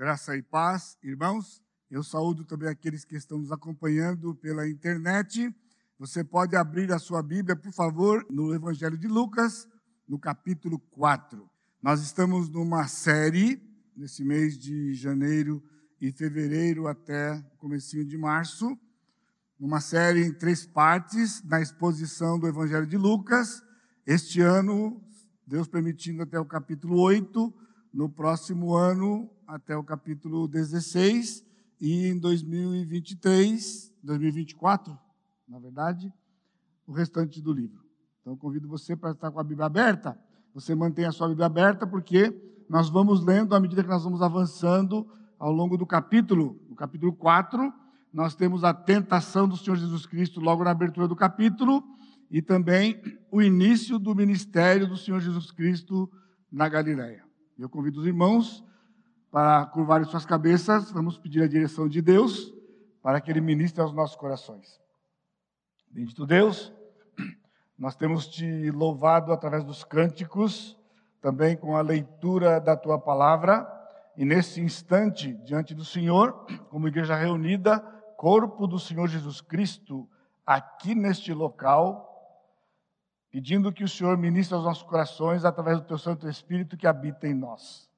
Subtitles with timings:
[0.00, 1.62] Graça e paz, irmãos.
[1.90, 5.54] Eu saúdo também aqueles que estão nos acompanhando pela internet.
[5.98, 9.68] Você pode abrir a sua Bíblia, por favor, no Evangelho de Lucas,
[10.08, 11.46] no capítulo 4.
[11.82, 13.62] Nós estamos numa série,
[13.94, 15.62] nesse mês de janeiro
[16.00, 18.74] e fevereiro até comecinho de março,
[19.58, 23.62] numa série em três partes, na exposição do Evangelho de Lucas.
[24.06, 24.98] Este ano,
[25.46, 27.54] Deus permitindo até o capítulo 8,
[27.92, 31.44] no próximo ano até o capítulo 16
[31.80, 34.96] e em 2023, 2024,
[35.48, 36.12] na verdade,
[36.86, 37.82] o restante do livro.
[38.20, 40.18] Então convido você para estar com a Bíblia aberta.
[40.54, 42.34] Você mantém a sua Bíblia aberta porque
[42.68, 46.60] nós vamos lendo à medida que nós vamos avançando ao longo do capítulo.
[46.68, 47.72] No capítulo 4,
[48.12, 51.82] nós temos a tentação do Senhor Jesus Cristo logo na abertura do capítulo
[52.30, 53.00] e também
[53.30, 56.10] o início do ministério do Senhor Jesus Cristo
[56.50, 56.68] na
[57.60, 58.64] Eu convido os irmãos
[59.30, 62.50] para curvarem suas cabeças, vamos pedir a direção de Deus
[63.02, 64.80] para que Ele ministre aos nossos corações.
[65.90, 66.72] Bendito Deus,
[67.78, 70.74] nós temos te louvado através dos cânticos,
[71.20, 73.70] também com a leitura da tua palavra,
[74.16, 77.78] e nesse instante, diante do Senhor, como igreja reunida,
[78.16, 80.08] corpo do Senhor Jesus Cristo,
[80.46, 82.09] aqui neste local,
[83.30, 87.28] pedindo que o Senhor ministre aos nossos corações através do teu Santo Espírito que habita
[87.28, 87.88] em nós.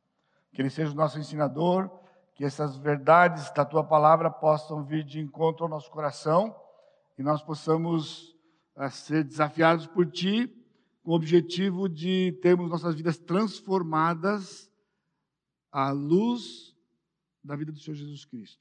[0.53, 1.91] Que ele seja o nosso ensinador,
[2.35, 6.55] que essas verdades da tua palavra possam vir de encontro ao nosso coração
[7.19, 8.35] e nós possamos
[8.77, 10.49] uh, ser desafiados por ti
[11.03, 14.71] com o objetivo de termos nossas vidas transformadas
[15.71, 16.77] à luz
[17.43, 18.61] da vida do Senhor Jesus Cristo.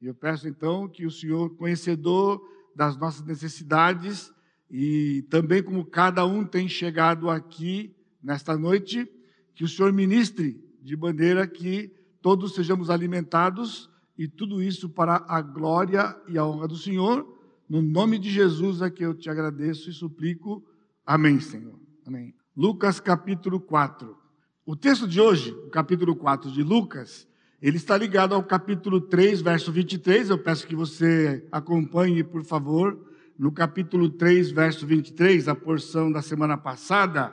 [0.00, 2.40] E eu peço então que o Senhor, conhecedor
[2.74, 4.32] das nossas necessidades,
[4.70, 9.10] e também como cada um tem chegado aqui nesta noite,
[9.54, 15.42] que o Senhor ministre de maneira que todos sejamos alimentados e tudo isso para a
[15.42, 17.26] glória e a honra do Senhor.
[17.68, 20.64] No nome de Jesus é que eu te agradeço e suplico.
[21.04, 21.78] Amém, Senhor.
[22.06, 22.34] Amém.
[22.56, 24.16] Lucas capítulo 4.
[24.64, 27.26] O texto de hoje, o capítulo 4 de Lucas,
[27.60, 30.30] ele está ligado ao capítulo 3, verso 23.
[30.30, 33.09] Eu peço que você acompanhe, por favor
[33.40, 37.32] no capítulo 3, verso 23, a porção da semana passada,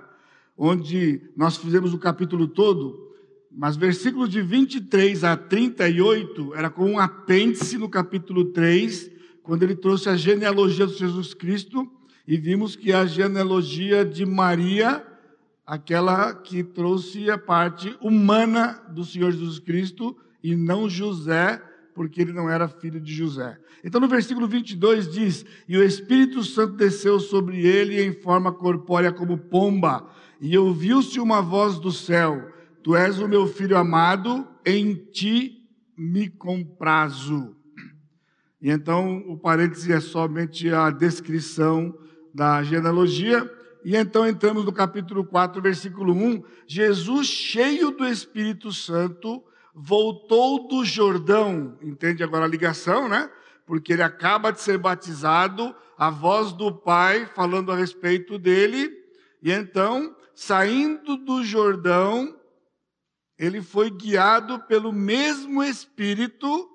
[0.58, 3.12] onde nós fizemos o capítulo todo,
[3.52, 9.12] mas versículos de 23 a 38 era como um apêndice no capítulo 3,
[9.44, 11.86] quando ele trouxe a genealogia de Jesus Cristo,
[12.26, 15.06] e vimos que a genealogia de Maria,
[15.66, 21.62] aquela que trouxe a parte humana do Senhor Jesus Cristo, e não José,
[21.98, 23.58] porque ele não era filho de José.
[23.84, 29.12] Então no versículo 22 diz: E o Espírito Santo desceu sobre ele em forma corpórea
[29.12, 30.08] como pomba,
[30.40, 32.54] e ouviu-se uma voz do céu:
[32.84, 37.56] Tu és o meu filho amado, em ti me comprazo.
[38.62, 41.98] E então o parêntese é somente a descrição
[42.32, 43.52] da genealogia.
[43.84, 46.44] E então entramos no capítulo 4, versículo 1.
[46.68, 49.44] Jesus, cheio do Espírito Santo,
[49.80, 53.32] voltou do Jordão, entende agora a ligação, né?
[53.64, 58.92] Porque ele acaba de ser batizado, a voz do Pai falando a respeito dele,
[59.40, 62.36] e então, saindo do Jordão,
[63.38, 66.68] ele foi guiado pelo mesmo Espírito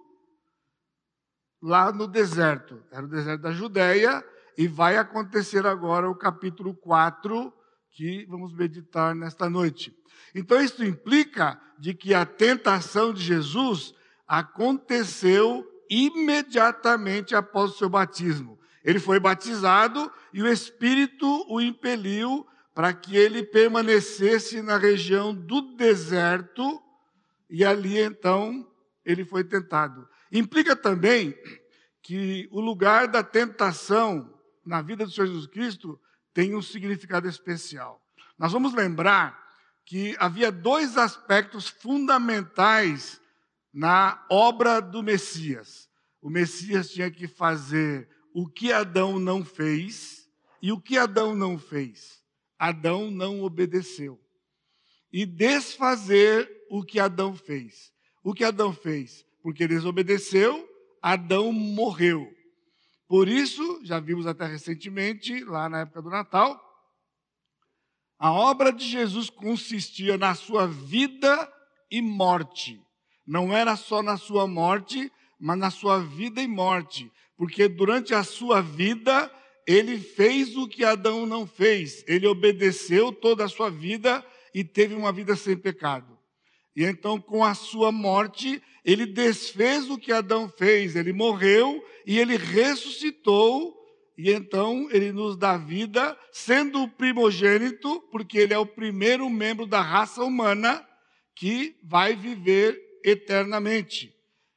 [1.61, 2.81] lá no deserto.
[2.93, 4.25] Era o deserto da Judéia,
[4.57, 7.53] e vai acontecer agora o capítulo 4,
[7.91, 9.93] que vamos meditar nesta noite.
[10.35, 13.95] Então, isso implica de que a tentação de Jesus
[14.27, 18.59] aconteceu imediatamente após o seu batismo.
[18.85, 25.77] Ele foi batizado e o Espírito o impeliu para que ele permanecesse na região do
[25.77, 26.83] deserto
[27.49, 28.67] e ali então
[29.05, 30.09] ele foi tentado.
[30.31, 31.37] Implica também
[32.01, 34.33] que o lugar da tentação
[34.65, 36.01] na vida do Senhor Jesus Cristo
[36.33, 38.01] tem um significado especial.
[38.39, 39.42] Nós vamos lembrar
[39.93, 43.21] que havia dois aspectos fundamentais
[43.71, 45.87] na obra do Messias.
[46.23, 50.27] O Messias tinha que fazer o que Adão não fez,
[50.63, 52.23] e o que Adão não fez?
[52.59, 54.19] Adão não obedeceu.
[55.13, 57.93] E desfazer o que Adão fez.
[58.25, 59.27] O que Adão fez?
[59.43, 60.67] Porque desobedeceu,
[61.03, 62.33] Adão morreu.
[63.07, 66.59] Por isso, já vimos até recentemente, lá na época do Natal,
[68.23, 71.53] a obra de Jesus consistia na sua vida
[71.91, 72.81] e morte.
[73.27, 75.11] Não era só na sua morte,
[75.41, 77.11] mas na sua vida e morte.
[77.37, 79.29] Porque durante a sua vida,
[79.67, 82.05] ele fez o que Adão não fez.
[82.07, 84.25] Ele obedeceu toda a sua vida
[84.55, 86.17] e teve uma vida sem pecado.
[86.77, 92.21] E então, com a sua morte, ele desfez o que Adão fez, ele morreu e
[92.21, 93.75] ele ressuscitou,
[94.23, 99.67] e então ele nos dá vida, sendo o primogênito, porque ele é o primeiro membro
[99.67, 100.87] da raça humana
[101.35, 104.15] que vai viver eternamente.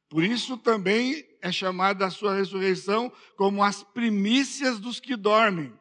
[0.08, 5.74] Por isso também é chamada a sua ressurreição como as primícias dos que dormem,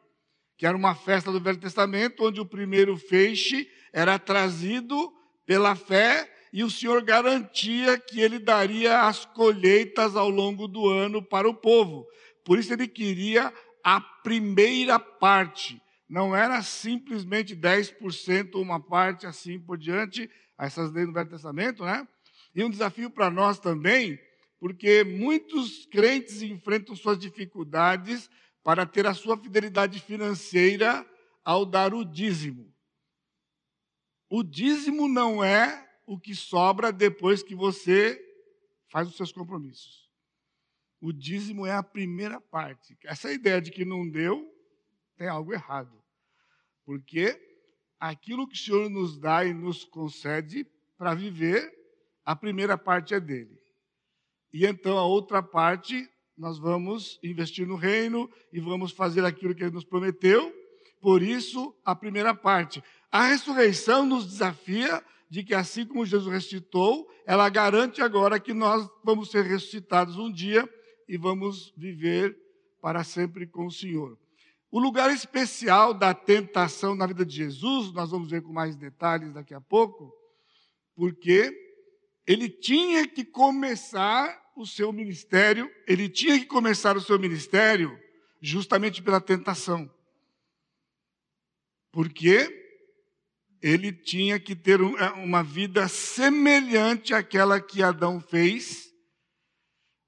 [0.57, 5.13] que era uma festa do Velho Testamento, onde o primeiro feixe era trazido
[5.45, 11.21] pela fé e o Senhor garantia que ele daria as colheitas ao longo do ano
[11.21, 12.07] para o povo.
[12.45, 13.51] Por isso ele queria
[13.85, 15.79] a primeira parte.
[16.09, 20.27] Não era simplesmente 10% uma parte assim por diante,
[20.57, 22.07] essas leis do Velho Testamento, né?
[22.55, 24.19] E um desafio para nós também,
[24.59, 28.27] porque muitos crentes enfrentam suas dificuldades
[28.63, 31.05] para ter a sua fidelidade financeira
[31.43, 32.73] ao dar o dízimo.
[34.27, 38.19] O dízimo não é o que sobra depois que você
[38.89, 40.04] faz os seus compromissos.
[41.05, 42.97] O dízimo é a primeira parte.
[43.03, 44.43] Essa ideia de que não deu,
[45.15, 45.95] tem algo errado.
[46.83, 47.39] Porque
[47.99, 50.65] aquilo que o Senhor nos dá e nos concede
[50.97, 51.71] para viver,
[52.25, 53.55] a primeira parte é dele.
[54.51, 59.61] E então a outra parte, nós vamos investir no reino e vamos fazer aquilo que
[59.61, 60.51] ele nos prometeu.
[60.99, 62.83] Por isso, a primeira parte.
[63.11, 68.89] A ressurreição nos desafia de que, assim como Jesus ressuscitou, ela garante agora que nós
[69.03, 70.67] vamos ser ressuscitados um dia
[71.07, 72.37] e vamos viver
[72.81, 74.17] para sempre com o Senhor.
[74.71, 79.33] O lugar especial da tentação na vida de Jesus, nós vamos ver com mais detalhes
[79.33, 80.13] daqui a pouco,
[80.95, 81.53] porque
[82.27, 87.97] ele tinha que começar o seu ministério, ele tinha que começar o seu ministério
[88.41, 89.89] justamente pela tentação.
[91.91, 92.63] Porque
[93.61, 98.93] ele tinha que ter é, uma vida semelhante àquela que Adão fez.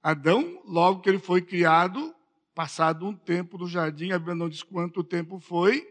[0.02, 2.14] Adão, logo que ele foi criado,
[2.54, 5.88] passado um tempo no jardim, a Bíblia não diz quanto tempo foi,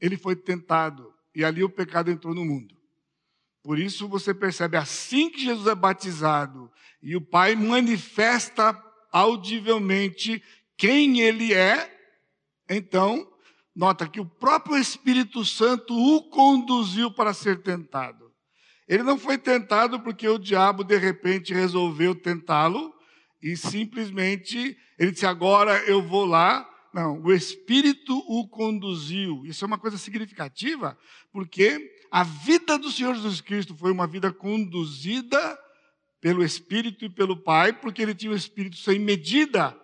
[0.00, 1.12] ele foi tentado.
[1.34, 2.74] E ali o pecado entrou no mundo.
[3.62, 6.70] Por isso você percebe, assim que Jesus é batizado
[7.02, 8.76] e o Pai manifesta
[9.12, 10.42] audivelmente
[10.76, 11.90] quem ele é,
[12.68, 13.32] então
[13.74, 18.30] Nota que o próprio Espírito Santo o conduziu para ser tentado.
[18.86, 22.91] Ele não foi tentado porque o diabo de repente resolveu tentá-lo
[23.42, 26.68] e simplesmente ele disse: agora eu vou lá.
[26.94, 29.46] Não, o Espírito o conduziu.
[29.46, 30.96] Isso é uma coisa significativa,
[31.32, 35.58] porque a vida do Senhor Jesus Cristo foi uma vida conduzida
[36.20, 39.74] pelo Espírito e pelo Pai, porque ele tinha o Espírito sem medida.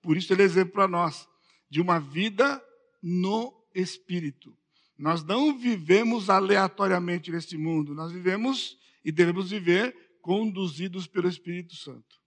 [0.00, 1.28] Por isso ele é exemplo para nós
[1.68, 2.62] de uma vida
[3.02, 4.56] no Espírito.
[4.96, 12.21] Nós não vivemos aleatoriamente neste mundo, nós vivemos e devemos viver conduzidos pelo Espírito Santo.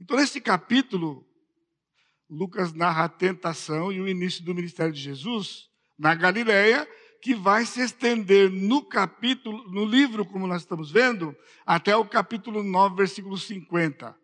[0.00, 1.26] Então, nesse capítulo,
[2.28, 5.68] Lucas narra a tentação e o início do ministério de Jesus
[5.98, 6.88] na Galileia,
[7.20, 11.36] que vai se estender no capítulo, no livro, como nós estamos vendo,
[11.66, 14.16] até o capítulo 9, versículo 50.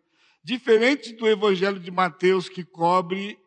[0.43, 3.37] Diferente do evangelho de Mateus, que cobre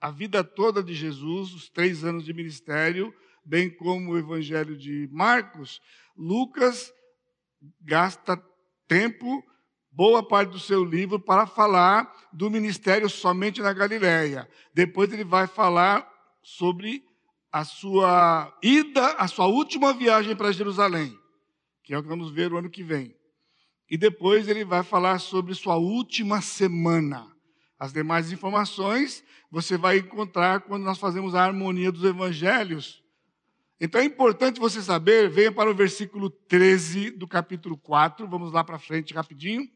[0.00, 3.12] a vida toda de Jesus, os três anos de ministério,
[3.44, 5.80] bem como o Evangelho de Marcos,
[6.16, 6.92] Lucas
[7.80, 8.36] gasta
[8.86, 9.42] tempo,
[9.98, 14.48] boa parte do seu livro, para falar do ministério somente na Galiléia.
[14.72, 16.08] Depois ele vai falar
[16.40, 17.04] sobre
[17.50, 21.18] a sua ida, a sua última viagem para Jerusalém,
[21.82, 23.12] que é o que vamos ver o ano que vem.
[23.90, 27.26] E depois ele vai falar sobre sua última semana.
[27.76, 33.02] As demais informações você vai encontrar quando nós fazemos a harmonia dos evangelhos.
[33.80, 38.62] Então é importante você saber, venha para o versículo 13 do capítulo 4, vamos lá
[38.62, 39.68] para frente rapidinho.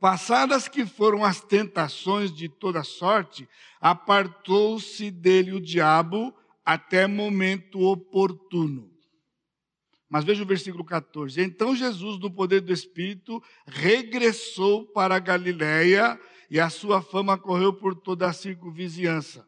[0.00, 3.48] Passadas que foram as tentações de toda sorte,
[3.80, 6.32] apartou-se dele o diabo
[6.64, 8.90] até momento oportuno.
[10.08, 11.40] Mas veja o versículo 14.
[11.42, 16.18] Então Jesus, no poder do Espírito, regressou para a Galiléia
[16.50, 19.46] e a sua fama correu por toda a circunvizinhança.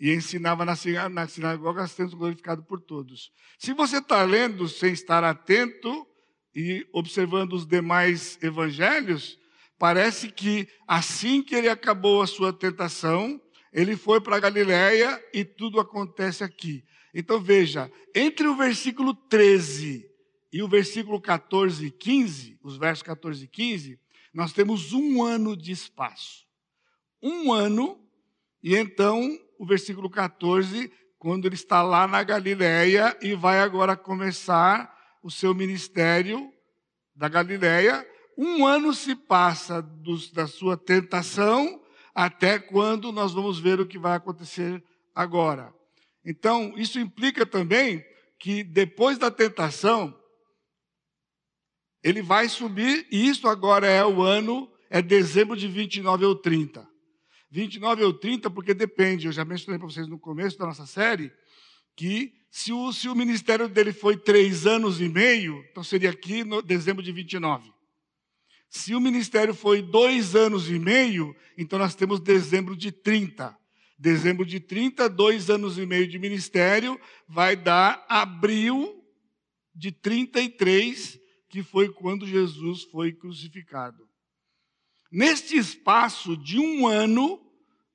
[0.00, 3.30] E ensinava na sinagoga, sendo glorificado por todos.
[3.58, 6.06] Se você está lendo sem estar atento
[6.56, 9.38] e observando os demais evangelhos,
[9.78, 13.38] parece que assim que ele acabou a sua tentação,
[13.70, 16.82] ele foi para Galiléia e tudo acontece aqui.
[17.14, 20.08] Então veja, entre o versículo 13
[20.50, 24.00] e o versículo 14 e 15, os versos 14 e 15,
[24.32, 26.46] nós temos um ano de espaço.
[27.22, 28.00] Um ano,
[28.62, 34.95] e então o versículo 14, quando ele está lá na Galiléia e vai agora começar
[35.26, 36.52] o seu ministério
[37.12, 38.06] da Galileia.
[38.38, 41.82] Um ano se passa dos, da sua tentação
[42.14, 44.80] até quando nós vamos ver o que vai acontecer
[45.12, 45.74] agora.
[46.24, 48.04] Então, isso implica também
[48.38, 50.16] que depois da tentação,
[52.04, 56.88] ele vai subir, e isso agora é o ano, é dezembro de 29 ou 30.
[57.50, 61.32] 29 ou 30, porque depende, eu já mencionei para vocês no começo da nossa série,
[61.96, 66.42] que se o, se o ministério dele foi três anos e meio, então seria aqui
[66.42, 67.70] no dezembro de 29.
[68.66, 73.54] Se o ministério foi dois anos e meio, então nós temos dezembro de 30.
[73.98, 76.98] Dezembro de 30, dois anos e meio de ministério,
[77.28, 79.04] vai dar abril
[79.74, 81.20] de 33,
[81.50, 84.08] que foi quando Jesus foi crucificado.
[85.12, 87.38] Neste espaço de um ano,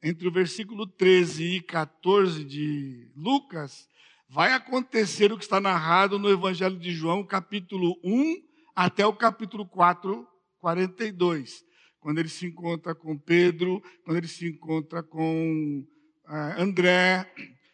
[0.03, 3.89] entre o versículo 13 e 14 de Lucas,
[4.33, 8.41] vai acontecer o que está narrado no Evangelho de João, capítulo 1
[8.73, 10.25] até o capítulo 4,
[10.61, 11.65] 42.
[11.99, 15.85] Quando ele se encontra com Pedro, quando ele se encontra com
[16.29, 17.29] uh, André,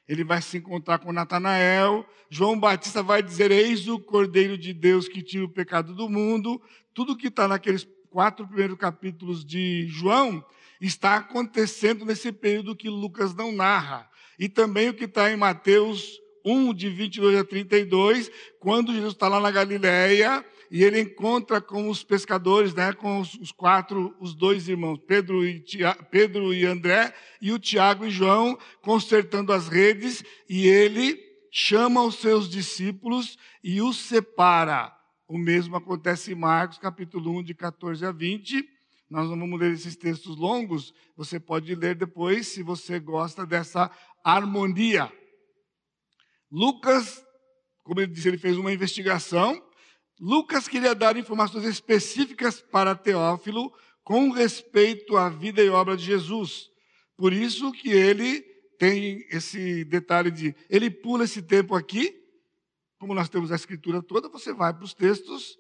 [0.07, 2.03] ele vai se encontrar com Natanael.
[2.27, 6.59] João Batista vai dizer: Eis o Cordeiro de Deus que tira o pecado do mundo.
[6.91, 10.43] Tudo que está naqueles quatro primeiros capítulos de João
[10.81, 14.09] está acontecendo nesse período que Lucas não narra.
[14.39, 19.27] E também o que está em Mateus 1, de 22 a 32, quando Jesus está
[19.27, 24.33] lá na Galileia e ele encontra com os pescadores, né, com os, os quatro, os
[24.33, 29.67] dois irmãos, Pedro e, Tia, Pedro e André, e o Tiago e João, consertando as
[29.67, 31.19] redes, e ele
[31.51, 34.93] chama os seus discípulos e os separa.
[35.27, 38.63] O mesmo acontece em Marcos, capítulo 1, de 14 a 20.
[39.09, 43.89] Nós não vamos ler esses textos longos, você pode ler depois, se você gosta dessa
[44.23, 45.11] harmonia.
[46.51, 47.23] Lucas,
[47.83, 49.61] como ele disse, ele fez uma investigação.
[50.19, 53.71] Lucas queria dar informações específicas para Teófilo
[54.03, 56.69] com respeito à vida e obra de Jesus.
[57.15, 58.41] Por isso que ele
[58.79, 62.15] tem esse detalhe de ele pula esse tempo aqui,
[62.99, 65.57] como nós temos a escritura toda, você vai para os textos,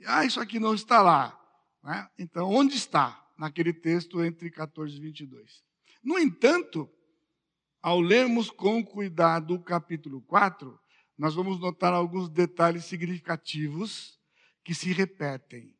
[0.00, 1.38] e, ah, isso aqui não está lá.
[1.82, 2.08] Né?
[2.18, 3.24] Então, onde está?
[3.38, 5.62] Naquele texto entre 14 e 22.
[6.02, 6.88] No entanto,
[7.82, 10.78] ao lermos com cuidado o capítulo 4,
[11.16, 14.18] nós vamos notar alguns detalhes significativos
[14.64, 15.74] que se repetem.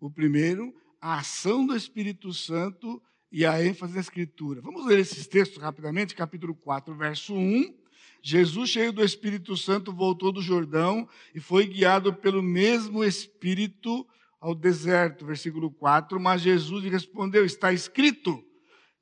[0.00, 4.60] O primeiro, a ação do Espírito Santo e a ênfase da Escritura.
[4.60, 7.74] Vamos ler esses textos rapidamente, capítulo 4, verso 1.
[8.22, 14.06] Jesus, cheio do Espírito Santo, voltou do Jordão e foi guiado pelo mesmo Espírito
[14.40, 16.18] ao deserto, versículo 4.
[16.20, 18.42] Mas Jesus lhe respondeu: Está escrito.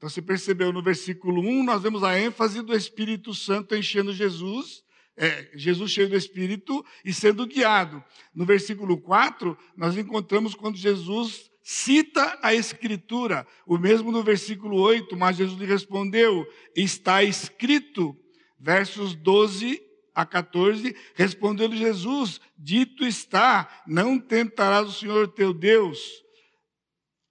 [0.03, 4.83] Então, você percebeu no versículo 1, nós vemos a ênfase do Espírito Santo enchendo Jesus,
[5.17, 8.03] é, Jesus cheio do Espírito e sendo guiado.
[8.35, 13.47] No versículo 4, nós encontramos quando Jesus cita a Escritura.
[13.65, 16.45] O mesmo no versículo 8, mas Jesus lhe respondeu:
[16.75, 18.17] Está escrito,
[18.59, 19.81] versos 12
[20.13, 26.25] a 14, respondeu-lhe Jesus: Dito está, não tentarás o Senhor teu Deus.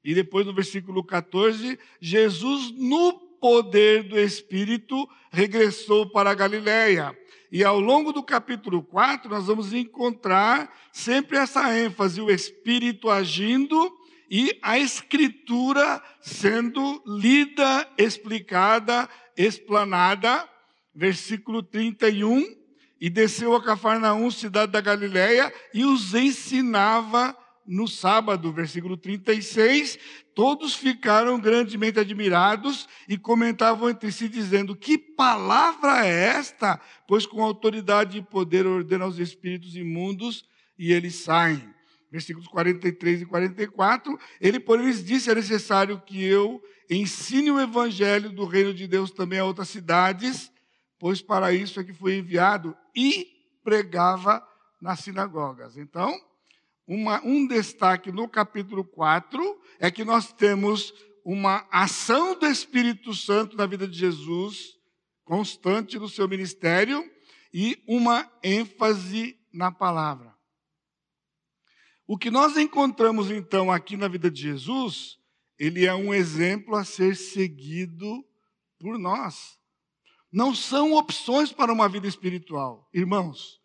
[0.03, 7.17] E depois no versículo 14, Jesus, no poder do Espírito, regressou para a Galiléia.
[7.51, 13.91] E ao longo do capítulo 4, nós vamos encontrar sempre essa ênfase, o Espírito agindo
[14.29, 20.47] e a Escritura sendo lida, explicada, explanada.
[20.95, 22.45] Versículo 31.
[22.99, 29.97] E desceu a Cafarnaum, cidade da Galiléia, e os ensinava no sábado, versículo 36,
[30.33, 36.79] todos ficaram grandemente admirados e comentavam entre si, dizendo: Que palavra é esta?
[37.07, 40.45] Pois com autoridade e poder ordena aos espíritos imundos
[40.77, 41.63] e eles saem.
[42.11, 48.31] Versículos 43 e 44, ele, porém, lhes disse: É necessário que eu ensine o evangelho
[48.31, 50.51] do reino de Deus também a outras cidades,
[50.99, 53.27] pois para isso é que fui enviado, e
[53.63, 54.45] pregava
[54.81, 55.77] nas sinagogas.
[55.77, 56.13] Então,
[56.93, 60.93] uma, um destaque no capítulo 4 é que nós temos
[61.23, 64.77] uma ação do Espírito Santo na vida de Jesus,
[65.23, 67.09] constante no seu ministério,
[67.53, 70.35] e uma ênfase na palavra.
[72.05, 75.17] O que nós encontramos então aqui na vida de Jesus,
[75.57, 78.21] ele é um exemplo a ser seguido
[78.77, 79.57] por nós.
[80.29, 82.89] Não são opções para uma vida espiritual.
[82.93, 83.60] Irmãos,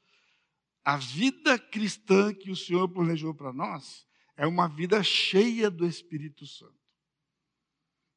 [0.87, 6.47] a vida cristã que o Senhor planejou para nós é uma vida cheia do Espírito
[6.47, 6.79] Santo.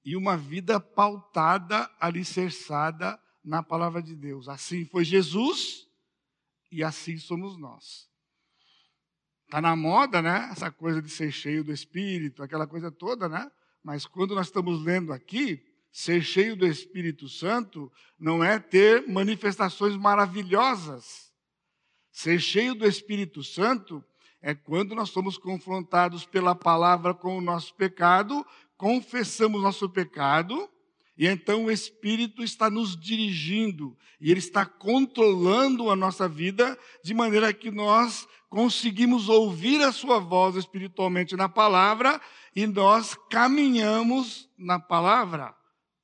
[0.06, 4.48] E uma vida pautada, alicerçada na palavra de Deus.
[4.48, 5.88] Assim foi Jesus
[6.72, 8.08] e assim somos nós.
[9.46, 10.48] Está na moda, né?
[10.52, 13.52] Essa coisa de ser cheio do Espírito, aquela coisa toda, né?
[13.84, 19.98] Mas quando nós estamos lendo aqui, ser cheio do Espírito Santo não é ter manifestações
[19.98, 21.29] maravilhosas.
[22.12, 24.04] Ser cheio do Espírito Santo
[24.42, 28.46] é quando nós somos confrontados pela palavra com o nosso pecado,
[28.78, 30.70] confessamos nosso pecado,
[31.18, 37.14] e então o Espírito está nos dirigindo, e Ele está controlando a nossa vida, de
[37.14, 42.22] maneira que nós conseguimos ouvir a Sua voz espiritualmente na palavra,
[42.56, 45.54] e nós caminhamos na palavra.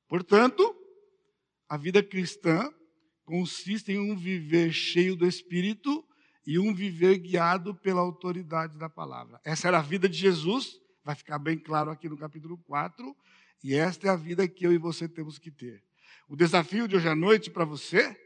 [0.06, 0.76] Portanto,
[1.68, 2.70] a vida cristã
[3.26, 6.02] consiste em um viver cheio do Espírito
[6.46, 9.40] e um viver guiado pela autoridade da palavra.
[9.44, 13.14] Essa era a vida de Jesus, vai ficar bem claro aqui no capítulo 4,
[13.64, 15.82] e esta é a vida que eu e você temos que ter.
[16.28, 18.16] O desafio de hoje à noite para você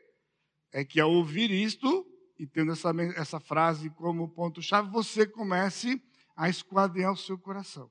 [0.71, 2.07] é que ao ouvir isto,
[2.39, 6.01] e tendo essa, essa frase como ponto-chave, você comece
[6.37, 7.91] a esquadrinhar o seu coração.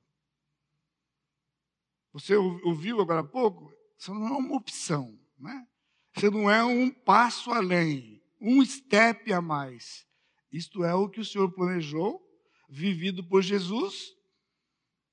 [2.12, 3.72] Você ouviu agora há pouco?
[3.98, 5.66] Isso não é uma opção, né?
[6.14, 10.06] Você não é um passo além, um step a mais.
[10.52, 12.20] Isto é o que o Senhor planejou,
[12.68, 14.14] vivido por Jesus,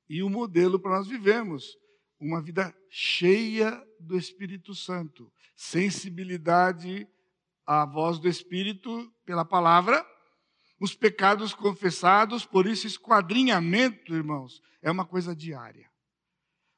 [0.09, 1.77] e o modelo para nós vivermos.
[2.19, 7.07] Uma vida cheia do Espírito Santo, sensibilidade
[7.65, 10.05] à voz do Espírito pela palavra,
[10.79, 15.89] os pecados confessados, por isso, esquadrinhamento, irmãos, é uma coisa diária.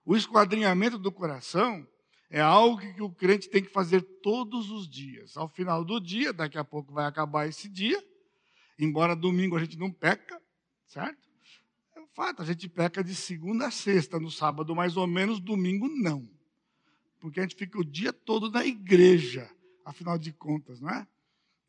[0.06, 1.88] O esquadrinhamento do coração
[2.30, 5.36] é algo que o crente tem que fazer todos os dias.
[5.36, 8.04] Ao final do dia, daqui a pouco vai acabar esse dia,
[8.80, 10.42] Embora domingo a gente não peca,
[10.88, 11.28] certo?
[11.94, 15.42] É um fato, a gente peca de segunda a sexta, no sábado mais ou menos,
[15.42, 16.26] domingo não.
[17.20, 19.52] Porque a gente fica o dia todo na igreja,
[19.84, 21.06] afinal de contas, não é?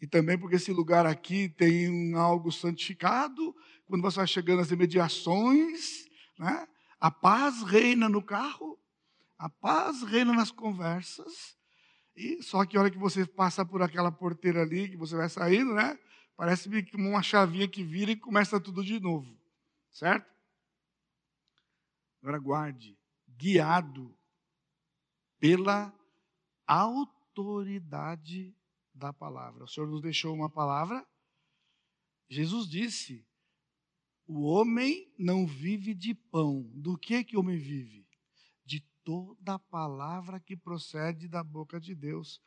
[0.01, 4.71] E também porque esse lugar aqui tem um algo santificado, quando você vai chegando às
[4.71, 6.07] imediações,
[6.39, 6.69] né?
[7.01, 8.79] a paz reina no carro,
[9.41, 11.57] a paz reina nas conversas,
[12.15, 15.31] e só que a hora que você passa por aquela porteira ali, que você vai
[15.31, 15.99] saindo, né?
[16.37, 19.35] Parece uma chavinha que vira e começa tudo de novo.
[19.91, 20.31] Certo?
[22.21, 24.15] Agora guarde, guiado
[25.39, 25.91] pela
[26.67, 28.55] autoridade
[28.93, 29.65] da palavra.
[29.65, 31.03] O Senhor nos deixou uma palavra.
[32.29, 33.27] Jesus disse:
[34.27, 36.71] o homem não vive de pão.
[36.75, 38.07] Do que que o homem vive?
[39.05, 42.41] Toda a palavra que procede da boca de Deus.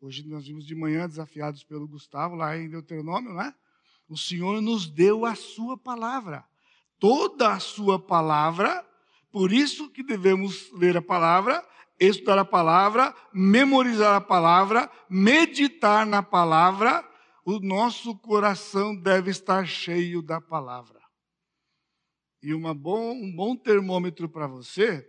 [0.00, 3.54] Hoje nós vimos de manhã, desafiados pelo Gustavo, lá em Deuteronômio, né?
[4.08, 6.44] O Senhor nos deu a sua palavra,
[6.98, 8.84] toda a sua palavra,
[9.30, 11.64] por isso que devemos ler a palavra,
[11.98, 17.06] estudar a palavra, memorizar a palavra, meditar na palavra,
[17.44, 21.00] o nosso coração deve estar cheio da palavra.
[22.42, 25.06] E uma bom, um bom termômetro para você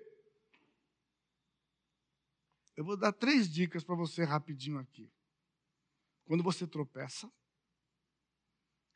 [2.75, 5.11] eu vou dar três dicas para você rapidinho aqui.
[6.25, 7.31] Quando você tropeça,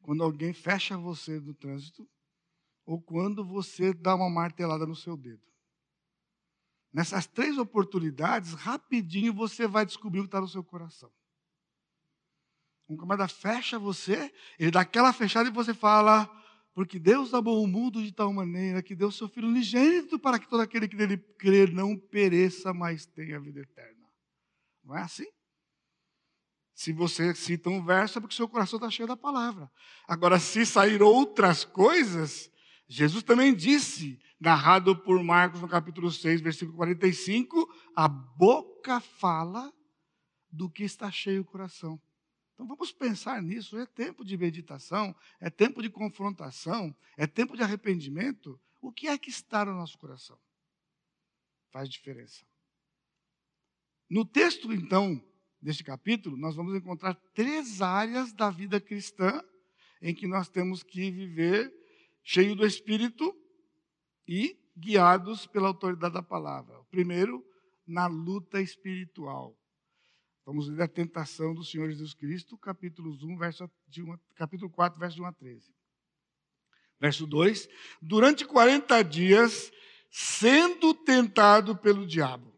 [0.01, 2.07] quando alguém fecha você no trânsito,
[2.85, 5.43] ou quando você dá uma martelada no seu dedo.
[6.93, 11.11] Nessas três oportunidades, rapidinho você vai descobrir o que está no seu coração.
[12.87, 16.29] Um camarada fecha você, ele dá aquela fechada e você fala:
[16.75, 20.49] porque Deus amou o mundo de tal maneira que deu seu Filho unigênito para que
[20.49, 24.05] todo aquele que nele crer não pereça, mas tenha vida eterna.
[24.83, 25.25] Não é assim?
[26.73, 29.71] Se você cita um verso, é porque seu coração está cheio da palavra.
[30.05, 32.51] Agora, se sair outras coisas,
[32.89, 39.73] Jesus também disse, narrado por Marcos no capítulo 6, versículo 45, a boca fala
[40.51, 41.97] do que está cheio o coração.
[42.55, 43.77] Então vamos pensar nisso.
[43.77, 48.59] É tempo de meditação, é tempo de confrontação, é tempo de arrependimento.
[48.81, 50.39] O que é que está no nosso coração?
[51.69, 52.45] Faz diferença.
[54.09, 55.21] No texto, então,
[55.61, 59.43] deste capítulo, nós vamos encontrar três áreas da vida cristã
[60.01, 61.73] em que nós temos que viver
[62.23, 63.35] cheio do Espírito
[64.27, 66.79] e guiados pela autoridade da palavra.
[66.79, 67.43] O primeiro,
[67.85, 69.57] na luta espiritual.
[70.45, 74.99] Vamos ler a tentação do Senhor Jesus Cristo, capítulo 1, verso de 1, capítulo 4,
[74.99, 75.73] verso de 1 a 13.
[77.01, 77.67] Verso 2:
[77.99, 79.71] Durante 40 dias,
[80.11, 82.53] sendo tentado pelo diabo,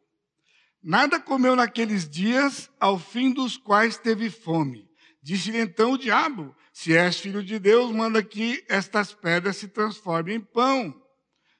[0.83, 4.85] nada comeu naqueles dias, ao fim dos quais teve fome.
[5.23, 10.35] Disse-lhe então o diabo: Se és filho de Deus, manda que estas pedras se transformem
[10.35, 10.93] em pão.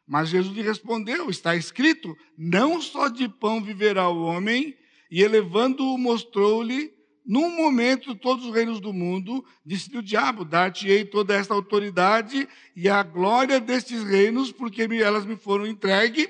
[0.05, 4.77] Mas Jesus lhe respondeu: Está escrito: Não só de pão viverá o homem,
[5.10, 11.36] e elevando-o, mostrou-lhe Num momento, todos os reinos do mundo, disse o diabo: Dar-te-ei toda
[11.36, 16.30] esta autoridade e a glória destes reinos, porque elas me foram entregue,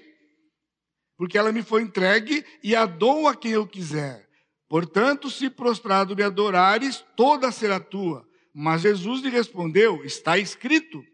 [1.15, 4.27] porque ela me foi entregue, e a dou a quem eu quiser.
[4.67, 8.27] Portanto, se prostrado me adorares, toda será tua.
[8.51, 11.05] Mas Jesus lhe respondeu: Está escrito.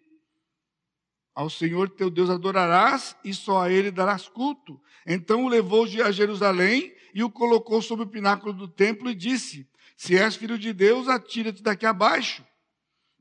[1.35, 4.79] Ao Senhor teu Deus adorarás e só a ele darás culto.
[5.05, 9.67] Então o levou a Jerusalém e o colocou sobre o pináculo do templo e disse:
[9.95, 12.45] se és filho de Deus, atira-te daqui abaixo,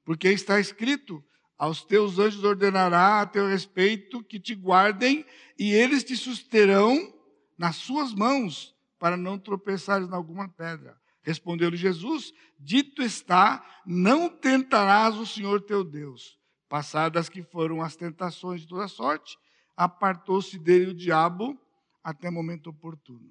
[0.05, 1.23] porque está escrito:
[1.59, 5.25] aos teus anjos ordenará a teu respeito que te guardem,
[5.59, 7.15] e eles te susterão
[7.57, 11.01] nas suas mãos, para não tropeçares em alguma pedra.
[11.23, 16.39] Respondeu-lhe Jesus: Dito está, não tentarás o Senhor teu Deus.
[16.69, 19.39] Passadas que foram as tentações de toda sorte,
[19.77, 21.57] apartou-se dele o diabo
[22.03, 23.31] até momento oportuno.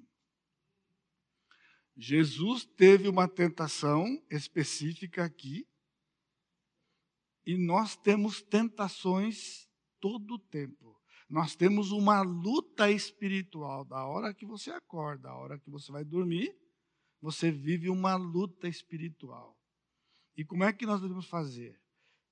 [1.96, 5.66] Jesus teve uma tentação específica aqui,
[7.44, 9.68] e nós temos tentações
[10.00, 10.98] todo o tempo.
[11.28, 13.84] Nós temos uma luta espiritual.
[13.84, 16.56] Da hora que você acorda, da hora que você vai dormir,
[17.20, 19.58] você vive uma luta espiritual.
[20.36, 21.80] E como é que nós devemos fazer?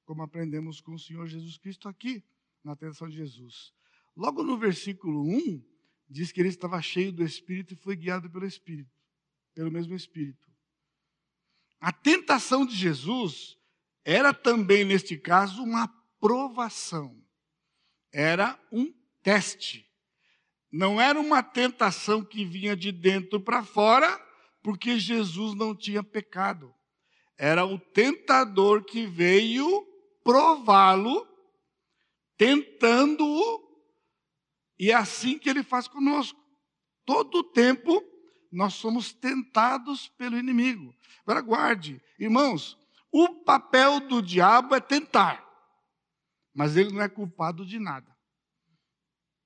[0.04, 2.22] Como aprendemos com o Senhor Jesus Cristo aqui,
[2.62, 3.72] na tentação de Jesus.
[4.16, 5.64] Logo no versículo 1,
[6.08, 8.99] diz que ele estava cheio do Espírito e foi guiado pelo Espírito
[9.54, 10.48] pelo mesmo Espírito.
[11.80, 13.56] A tentação de Jesus
[14.04, 15.88] era também, neste caso, uma
[16.20, 17.16] provação.
[18.12, 19.88] Era um teste.
[20.70, 24.18] Não era uma tentação que vinha de dentro para fora,
[24.62, 26.74] porque Jesus não tinha pecado.
[27.36, 29.86] Era o tentador que veio
[30.22, 31.26] prová-lo,
[32.36, 33.70] tentando-o,
[34.78, 36.38] e é assim que ele faz conosco.
[37.04, 38.02] Todo o tempo
[38.50, 40.94] nós somos tentados pelo inimigo.
[41.22, 42.78] Agora guarde, irmãos,
[43.12, 45.44] o papel do diabo é tentar,
[46.54, 48.16] mas ele não é culpado de nada.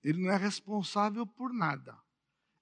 [0.02, 1.96] Ele não é responsável por nada.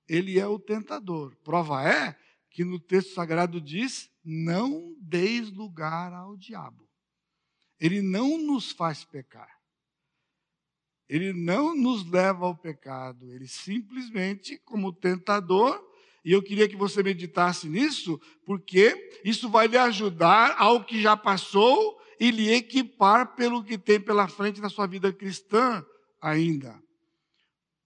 [0.08, 1.36] Ele é o tentador.
[1.42, 2.16] Prova é
[2.50, 6.88] que no texto sagrado diz: não deis lugar ao diabo.
[7.80, 9.60] Ele não nos faz pecar.
[11.08, 13.32] Ele não nos leva ao pecado.
[13.32, 15.82] Ele simplesmente, como tentador,
[16.24, 21.16] e eu queria que você meditasse nisso, porque isso vai lhe ajudar ao que já
[21.16, 25.84] passou e lhe equipar pelo que tem pela frente na sua vida cristã
[26.20, 26.80] ainda.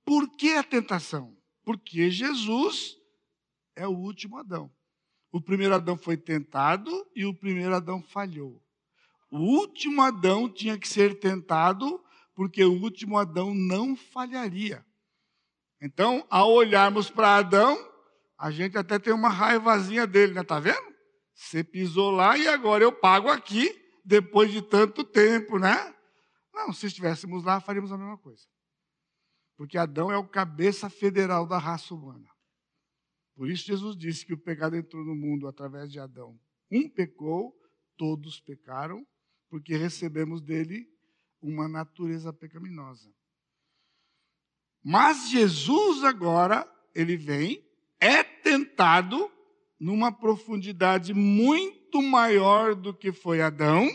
[0.04, 1.34] Por que a tentação?
[1.64, 2.96] Porque Jesus
[3.74, 4.70] é o último Adão.
[5.32, 8.62] O primeiro Adão foi tentado e o primeiro Adão falhou.
[9.30, 12.02] O último Adão tinha que ser tentado
[12.34, 14.84] porque o último Adão não falharia.
[15.80, 17.76] Então, ao olharmos para Adão,
[18.38, 20.44] a gente até tem uma raivazinha dele, né?
[20.44, 20.94] Tá vendo?
[21.34, 25.94] Você pisou lá e agora eu pago aqui depois de tanto tempo, né?
[26.52, 28.42] Não, se estivéssemos lá, faríamos a mesma coisa.
[29.56, 32.28] Porque Adão é o cabeça federal da raça humana.
[33.34, 36.38] Por isso Jesus disse que o pecado entrou no mundo através de Adão.
[36.70, 37.54] Um pecou,
[37.96, 39.06] todos pecaram,
[39.48, 40.86] porque recebemos dele
[41.40, 43.10] uma natureza pecaminosa.
[44.82, 47.65] Mas Jesus agora, ele vem
[48.00, 49.30] é tentado
[49.78, 53.88] numa profundidade muito maior do que foi Adão,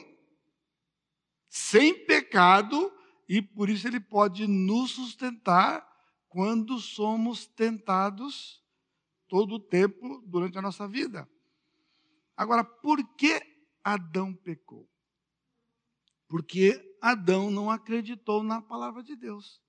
[1.49, 2.91] sem pecado,
[3.27, 5.85] e por isso ele pode nos sustentar
[6.27, 8.63] quando somos tentados
[9.27, 11.27] todo o tempo durante a nossa vida.
[12.35, 13.41] Agora, por que
[13.83, 14.89] Adão pecou?
[16.27, 19.61] Porque Adão não acreditou na palavra de Deus.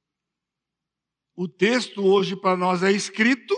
[1.34, 3.54] O texto hoje para nós é escrito,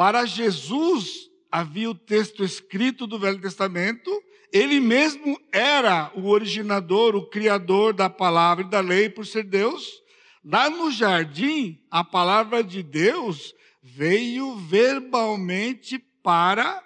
[0.00, 4.10] para Jesus havia o texto escrito do Velho Testamento,
[4.50, 10.02] ele mesmo era o originador, o criador da palavra e da lei por ser Deus.
[10.42, 16.82] Lá no jardim, a palavra de Deus veio verbalmente para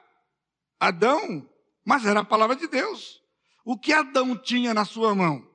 [0.80, 1.48] Adão,
[1.84, 3.22] mas era a palavra de Deus.
[3.64, 5.48] O que Adão tinha na sua mão?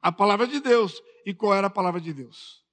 [0.00, 1.02] A palavra de Deus.
[1.26, 2.64] E qual era a palavra de Deus?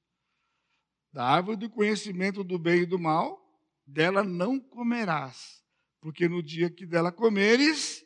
[1.12, 3.45] Da árvore do conhecimento do bem e do mal,
[3.86, 5.64] dela não comerás,
[6.02, 8.04] porque no dia que dela comeres,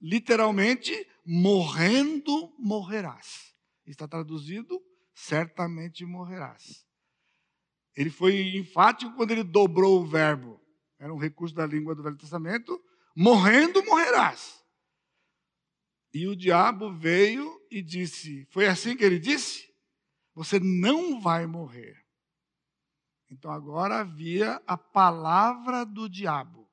[0.00, 0.92] literalmente,
[1.24, 3.54] morrendo morrerás.
[3.86, 4.80] Está traduzido,
[5.14, 6.86] certamente morrerás.
[7.96, 10.60] Ele foi enfático quando ele dobrou o verbo.
[10.98, 12.80] Era um recurso da língua do Velho Testamento.
[13.14, 14.62] Morrendo morrerás.
[16.12, 19.68] E o diabo veio e disse: Foi assim que ele disse?
[20.34, 21.96] Você não vai morrer.
[23.30, 26.68] Então agora havia a palavra do diabo.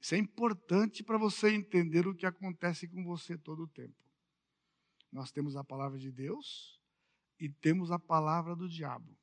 [0.00, 3.94] Isso é importante para você entender o que acontece com você todo o tempo.
[5.12, 6.80] Nós temos a palavra de Deus
[7.38, 9.16] e temos a palavra do diabo.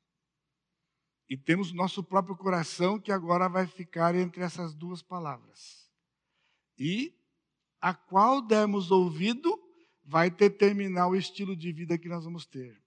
[1.28, 5.90] E temos nosso próprio coração que agora vai ficar entre essas duas palavras.
[6.78, 7.14] E
[7.80, 9.58] a qual demos ouvido
[10.04, 12.80] vai determinar o estilo de vida que nós vamos ter.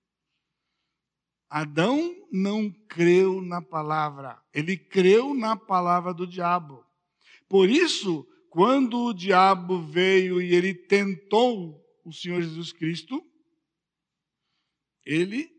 [1.54, 6.82] Adão não creu na palavra, ele creu na palavra do diabo.
[7.50, 13.22] Por isso, quando o diabo veio e ele tentou o Senhor Jesus Cristo,
[15.04, 15.54] ele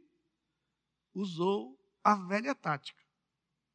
[1.12, 3.04] usou a velha tática.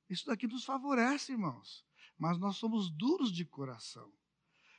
[0.10, 1.86] Isso daqui nos favorece, irmãos,
[2.17, 4.12] mas nós somos duros de coração.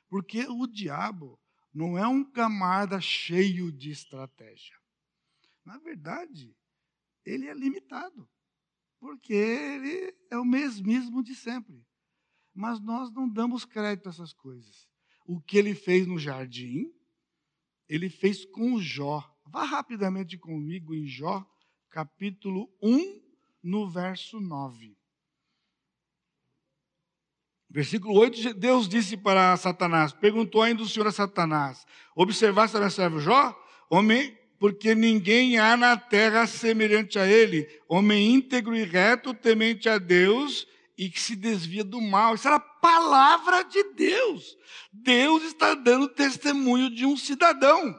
[0.09, 1.41] Porque o diabo
[1.73, 4.77] não é um camarada cheio de estratégia.
[5.65, 6.57] Na verdade,
[7.29, 8.29] ele é limitado,
[8.99, 11.87] porque ele é o mesmismo de sempre.
[12.55, 14.89] Mas nós não damos crédito a essas coisas.
[15.27, 16.91] O que ele fez no jardim,
[17.89, 19.23] ele fez com Jó.
[19.47, 21.47] Vá rapidamente comigo em Jó,
[21.91, 23.23] capítulo 1,
[23.63, 24.97] no verso 9.
[27.71, 31.87] Versículo 8, Deus disse para Satanás, perguntou ainda o Senhor a Satanás,
[32.17, 33.55] observaste a minha servo Jó?
[33.91, 39.99] Homem porque ninguém há na terra semelhante a ele, homem íntegro e reto, temente a
[39.99, 40.67] Deus
[40.97, 42.35] e que se desvia do mal.
[42.35, 44.57] Isso era a palavra de Deus.
[44.93, 47.99] Deus está dando testemunho de um cidadão.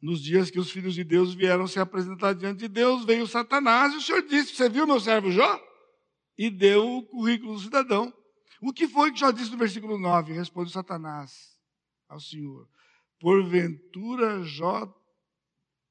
[0.00, 3.92] Nos dias que os filhos de Deus vieram se apresentar diante de Deus, veio Satanás
[3.92, 5.60] e o Senhor disse: Você viu meu servo Jó?
[6.38, 8.12] E deu o currículo do cidadão.
[8.62, 10.32] O que foi que Jó disse no versículo 9?
[10.32, 11.32] Responde Satanás
[12.08, 12.66] ao Senhor:
[13.20, 14.92] Porventura Jó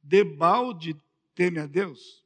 [0.01, 0.99] debalde
[1.35, 2.25] teme a Deus?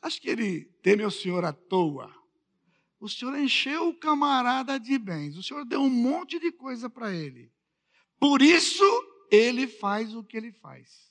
[0.00, 2.14] Acho que ele teme ao Senhor à toa.
[3.00, 5.36] O Senhor encheu o camarada de bens.
[5.36, 7.52] O Senhor deu um monte de coisa para ele.
[8.18, 8.84] Por isso,
[9.30, 11.10] ele faz o que ele faz.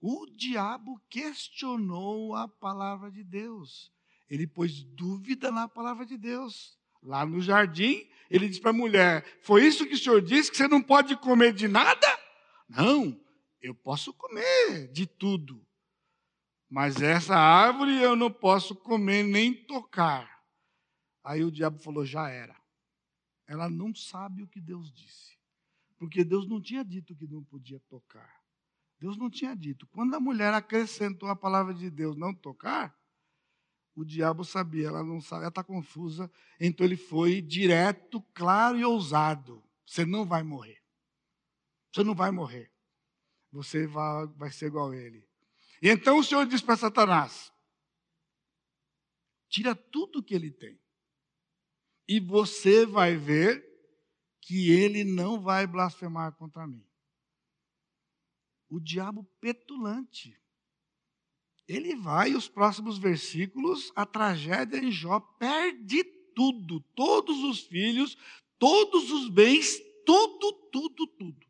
[0.00, 3.92] O diabo questionou a palavra de Deus.
[4.28, 6.77] Ele pôs dúvida na palavra de Deus.
[7.08, 10.58] Lá no jardim, ele disse para a mulher: Foi isso que o senhor disse, que
[10.58, 12.06] você não pode comer de nada?
[12.68, 13.18] Não,
[13.62, 15.66] eu posso comer de tudo.
[16.68, 20.44] Mas essa árvore eu não posso comer nem tocar.
[21.24, 22.54] Aí o diabo falou: Já era.
[23.46, 25.38] Ela não sabe o que Deus disse.
[25.96, 28.30] Porque Deus não tinha dito que não podia tocar.
[29.00, 29.86] Deus não tinha dito.
[29.86, 32.94] Quando a mulher acrescentou a palavra de Deus não tocar,
[33.98, 36.30] o diabo sabia, ela não sabe, ela está confusa.
[36.60, 39.60] Então ele foi direto, claro e ousado.
[39.84, 40.80] Você não vai morrer.
[41.92, 42.70] Você não vai morrer.
[43.50, 45.28] Você vai, vai ser igual a ele.
[45.82, 47.52] E então o Senhor diz para Satanás:
[49.48, 50.80] tira tudo que ele tem.
[52.06, 53.66] E você vai ver
[54.40, 56.86] que ele não vai blasfemar contra mim.
[58.68, 60.40] O diabo petulante.
[61.68, 66.02] Ele vai, os próximos versículos, a tragédia em Jó perde
[66.34, 68.16] tudo, todos os filhos,
[68.58, 71.46] todos os bens, tudo, tudo, tudo.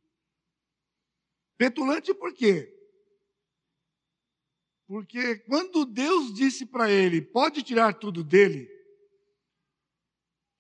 [1.57, 2.75] Petulante por quê?
[4.89, 8.69] Porque quando Deus disse para ele, pode tirar tudo dele,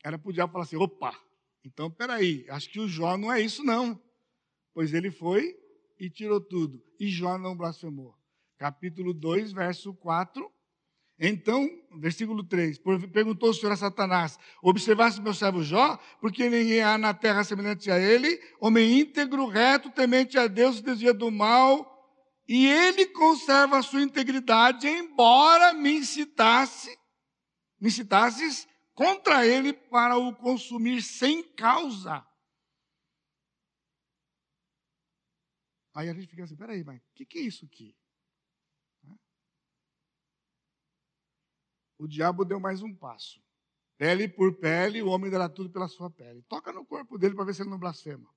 [0.04, 1.18] era para o diabo falar assim: opa,
[1.64, 4.00] então peraí, acho que o Jó não é isso não.
[4.72, 5.58] Pois ele foi
[5.98, 6.80] e tirou tudo.
[7.00, 8.17] E Jó não blasfemou
[8.58, 10.52] capítulo 2, verso 4.
[11.20, 11.68] Então,
[11.98, 12.78] versículo 3,
[13.12, 17.90] perguntou o Senhor a Satanás: Observaste meu servo Jó, porque ninguém há na terra semelhante
[17.90, 21.98] a ele, homem íntegro, reto, temente a Deus, desvia do mal,
[22.46, 26.96] e ele conserva a sua integridade, embora me incitasse,
[27.80, 32.24] me incitasses contra ele para o consumir sem causa.
[35.94, 37.97] Aí a gente fica assim: peraí, mas o que, que é isso aqui?
[41.98, 43.42] O diabo deu mais um passo.
[43.96, 46.42] Pele por pele, o homem dará tudo pela sua pele.
[46.42, 48.32] Toca no corpo dele para ver se ele não blasfema.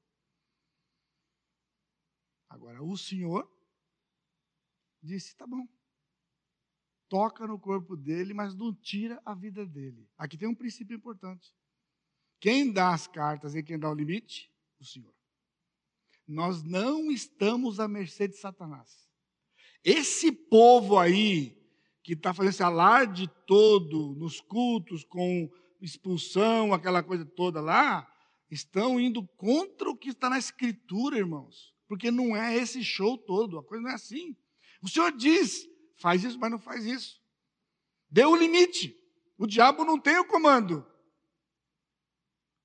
[2.50, 3.48] Agora, o Senhor
[5.02, 5.68] disse: tá bom.
[7.08, 10.10] Toca no corpo dele, mas não tira a vida dele.
[10.18, 11.54] Aqui tem um princípio importante.
[12.40, 14.52] Quem dá as cartas e quem dá o limite?
[14.80, 15.14] O Senhor.
[16.28, 19.08] Nós não estamos à mercê de Satanás.
[19.84, 21.61] Esse povo aí,
[22.04, 25.50] que está fazendo esse alarde todo nos cultos, com
[25.82, 28.08] expulsão, aquela coisa toda lá,
[28.50, 31.74] estão indo contra o que está na Escritura, irmãos.
[31.88, 34.36] Porque não é esse show todo, a coisa não é assim.
[34.82, 37.22] O Senhor diz, faz isso, mas não faz isso.
[38.10, 38.98] Deu o limite.
[39.38, 40.86] O diabo não tem o comando.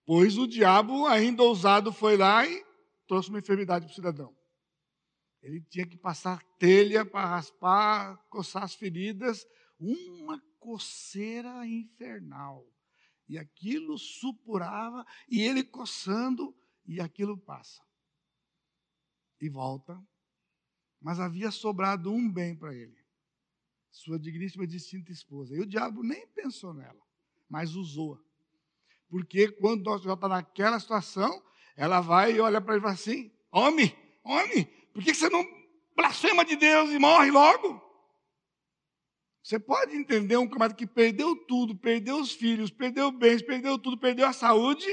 [0.04, 2.64] Pois o diabo, ainda ousado, foi lá e
[3.08, 4.35] trouxe uma enfermidade para o cidadão.
[5.46, 9.46] Ele tinha que passar telha para raspar, coçar as feridas,
[9.78, 12.66] uma coceira infernal.
[13.28, 16.52] E aquilo supurava, e ele coçando,
[16.84, 17.80] e aquilo passa.
[19.40, 19.96] E volta.
[21.00, 23.06] Mas havia sobrado um bem para ele
[23.96, 25.54] sua digníssima e distinta esposa.
[25.54, 27.00] E o diabo nem pensou nela,
[27.48, 28.20] mas usou.
[29.08, 31.42] Porque quando já está naquela situação,
[31.76, 35.44] ela vai e olha para ele e fala assim: Homem, homem, por que você não
[35.94, 37.84] blasfema de Deus e morre logo?
[39.42, 43.98] Você pode entender um camarada que perdeu tudo, perdeu os filhos, perdeu bens, perdeu tudo,
[43.98, 44.86] perdeu a saúde.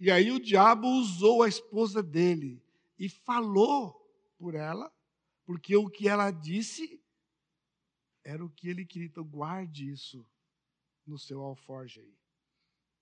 [0.00, 2.60] E aí o diabo usou a esposa dele
[2.98, 3.94] e falou
[4.36, 4.92] por ela,
[5.46, 7.00] porque o que ela disse
[8.24, 9.06] era o que ele queria.
[9.06, 10.26] Então, guarde isso
[11.06, 12.18] no seu alforje aí.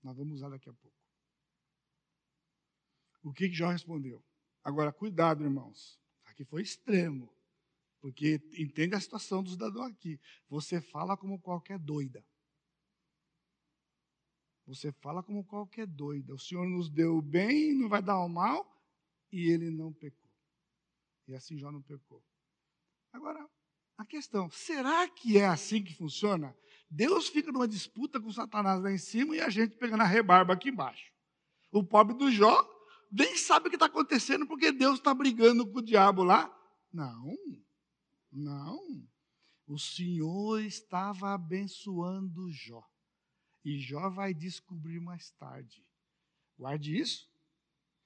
[0.02, 0.96] Nós vamos usar daqui a pouco.
[3.22, 4.22] O que, que Jó respondeu?
[4.62, 6.00] Agora, cuidado, irmãos.
[6.24, 7.32] Aqui foi extremo.
[8.00, 10.20] Porque entende a situação do cidadão aqui.
[10.48, 12.24] Você fala como qualquer doida.
[14.66, 16.34] Você fala como qualquer doida.
[16.34, 18.66] O Senhor nos deu o bem, não vai dar o mal,
[19.30, 20.30] e ele não pecou.
[21.26, 22.24] E assim Jó não pecou.
[23.12, 23.48] Agora,
[23.98, 26.56] a questão, será que é assim que funciona?
[26.90, 30.54] Deus fica numa disputa com Satanás lá em cima e a gente pegando a rebarba
[30.54, 31.12] aqui embaixo.
[31.70, 32.68] O pobre do Jó
[33.12, 36.50] nem sabe o que está acontecendo porque Deus está brigando com o diabo lá.
[36.90, 37.36] Não,
[38.32, 38.80] não.
[39.66, 42.82] O Senhor estava abençoando Jó.
[43.62, 45.84] E Jó vai descobrir mais tarde.
[46.58, 47.30] Guarde isso.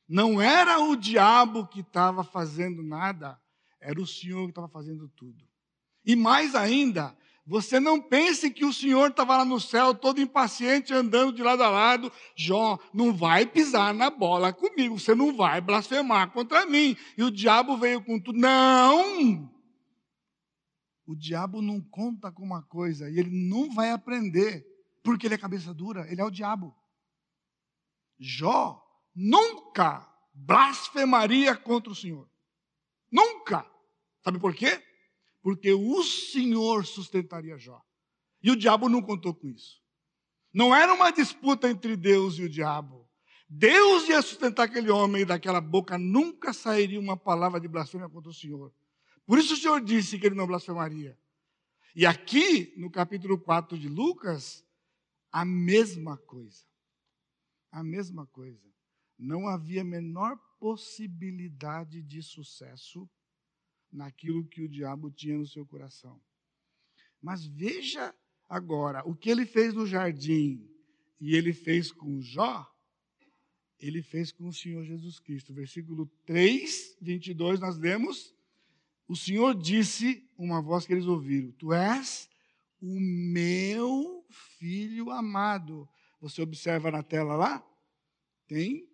[0.09, 3.41] Não era o diabo que estava fazendo nada,
[3.81, 5.45] era o Senhor que estava fazendo tudo.
[6.05, 7.17] E mais ainda,
[7.47, 11.63] você não pense que o Senhor estava lá no céu todo impaciente, andando de lado
[11.63, 12.13] a lado.
[12.35, 16.97] Jó, não vai pisar na bola comigo, você não vai blasfemar contra mim.
[17.17, 18.37] E o diabo veio com tudo.
[18.37, 19.49] Não!
[21.07, 24.67] O diabo não conta com uma coisa e ele não vai aprender,
[25.05, 26.75] porque ele é cabeça dura, ele é o diabo.
[28.19, 28.83] Jó
[29.15, 30.05] nunca
[30.35, 32.29] blasfemaria contra o Senhor.
[33.09, 33.65] Nunca.
[34.25, 34.83] Sabe por quê?
[35.47, 37.81] Porque o Senhor sustentaria Jó.
[38.43, 39.81] E o diabo não contou com isso.
[40.53, 43.09] Não era uma disputa entre Deus e o diabo.
[43.49, 48.29] Deus ia sustentar aquele homem e daquela boca nunca sairia uma palavra de blasfêmia contra
[48.29, 48.75] o Senhor.
[49.25, 51.17] Por isso o Senhor disse que ele não blasfemaria.
[51.95, 54.67] E aqui, no capítulo 4 de Lucas,
[55.31, 56.65] a mesma coisa.
[57.71, 58.67] A mesma coisa.
[59.17, 63.09] Não havia menor possibilidade de sucesso
[63.97, 66.21] naquilo que o diabo tinha no seu coração.
[67.21, 68.15] Mas veja
[68.49, 70.69] agora, o que ele fez no jardim
[71.19, 72.71] e ele fez com Jó,
[73.81, 75.53] ele fez com o Senhor Jesus Cristo.
[75.55, 78.35] Versículo 3, 22, nós lemos:
[79.09, 82.29] O Senhor disse, uma voz que eles ouviram: Tu és
[82.81, 84.25] o meu
[84.59, 85.89] filho amado.
[86.21, 87.67] Você observa na tela lá?
[88.47, 88.89] Tem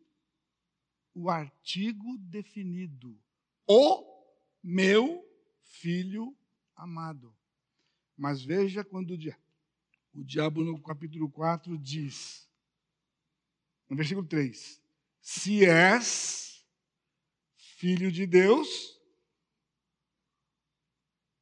[1.15, 3.19] o artigo definido.
[3.67, 4.12] O
[4.62, 5.27] meu
[5.62, 6.37] filho
[6.77, 7.35] amado.
[8.16, 9.16] Mas veja quando o,
[10.14, 12.48] o diabo, no capítulo 4, diz,
[13.88, 14.81] no versículo 3:
[15.20, 16.64] Se és
[17.57, 19.01] filho de Deus,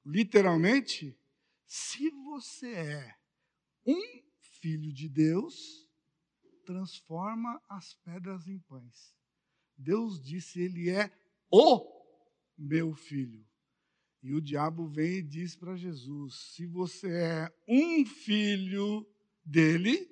[0.05, 1.17] literalmente,
[1.67, 3.19] se você é
[3.87, 4.01] um
[4.61, 5.89] filho de Deus,
[6.65, 9.15] transforma as pedras em pães.
[9.77, 11.11] Deus disse, Ele é
[11.51, 12.00] o
[12.61, 13.43] meu filho.
[14.23, 19.07] E o diabo vem e diz para Jesus: se você é um filho
[19.43, 20.07] dele,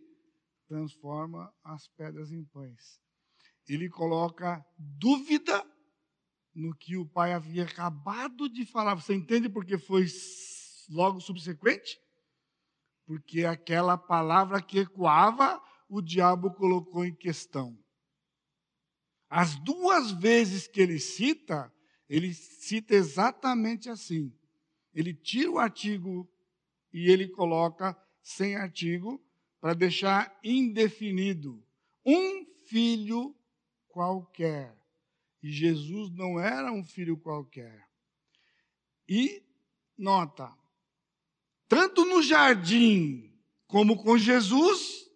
[0.67, 3.01] transforma as pedras em pães.
[3.69, 5.63] Ele coloca dúvida
[6.55, 8.95] no que o pai havia acabado de falar.
[8.95, 10.07] Você entende porque foi
[10.89, 12.01] logo subsequente?
[13.07, 17.79] Porque aquela palavra que ecoava, o diabo colocou em questão.
[19.29, 21.71] As duas vezes que ele cita,
[22.09, 24.33] ele cita exatamente assim.
[24.95, 26.29] Ele tira o artigo
[26.93, 29.23] e ele coloca sem artigo
[29.61, 31.63] para deixar indefinido.
[32.05, 33.37] Um filho
[33.89, 34.77] qualquer.
[35.43, 37.87] E Jesus não era um filho qualquer.
[39.09, 39.43] E,
[39.97, 40.53] nota,
[41.69, 43.33] tanto no jardim
[43.67, 45.11] como com Jesus,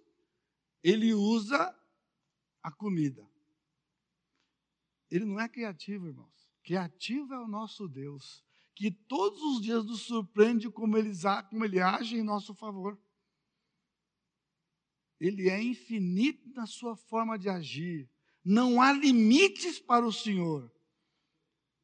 [0.82, 1.74] ele usa
[2.62, 3.26] a comida.
[5.10, 6.41] Ele não é criativo, irmãos.
[6.62, 8.44] Criativo é o nosso Deus,
[8.74, 11.12] que todos os dias nos surpreende como ele,
[11.50, 12.98] como ele age em nosso favor.
[15.22, 18.10] ele é infinito na sua forma de agir.
[18.44, 20.68] Não há limites para o Senhor.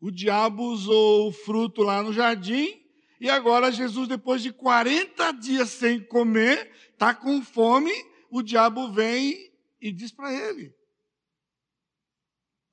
[0.01, 2.81] O diabo usou o fruto lá no jardim,
[3.20, 7.93] e agora Jesus, depois de 40 dias sem comer, está com fome,
[8.29, 10.74] o diabo vem e diz para ele: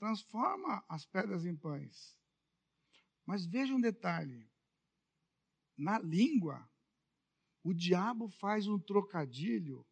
[0.06, 2.16] transforma as pedras em pães.
[3.26, 4.48] Mas veja um detalhe:
[5.76, 6.70] na língua,
[7.64, 9.84] o diabo faz um trocadilho,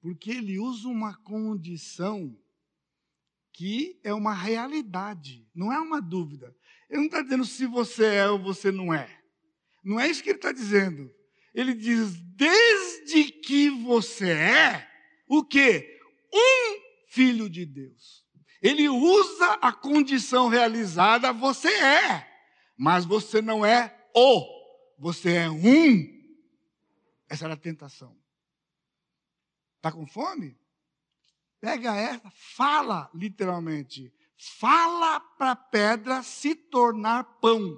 [0.00, 2.36] porque ele usa uma condição
[3.52, 6.56] que é uma realidade, não é uma dúvida.
[6.90, 9.22] Ele não está dizendo se você é ou você não é.
[9.84, 11.14] Não é isso que ele está dizendo.
[11.54, 14.90] Ele diz: desde que você é
[15.28, 16.00] o quê?
[16.32, 18.21] Um filho de Deus.
[18.62, 22.28] Ele usa a condição realizada, você é,
[22.76, 24.46] mas você não é o,
[24.96, 26.22] você é um.
[27.28, 28.16] Essa era a tentação.
[29.76, 30.56] Está com fome?
[31.60, 34.14] Pega essa, fala literalmente.
[34.36, 37.76] Fala para a pedra se tornar pão.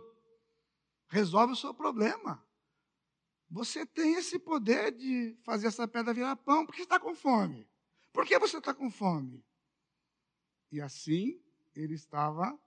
[1.09, 2.45] Resolve o seu problema.
[3.51, 7.67] Você tem esse poder de fazer essa pedra virar pão porque está com fome.
[8.13, 9.43] Por que você está com fome?
[10.71, 11.41] E assim
[11.75, 12.59] ele estava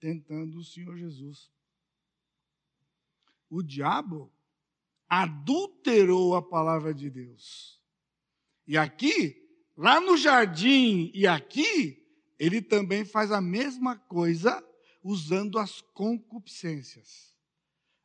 [0.00, 1.50] tentando o Senhor Jesus.
[3.48, 4.32] O diabo
[5.08, 7.80] adulterou a palavra de Deus.
[8.66, 9.44] E aqui
[9.76, 12.00] Lá no jardim e aqui,
[12.38, 14.64] ele também faz a mesma coisa
[15.02, 17.34] usando as concupiscências.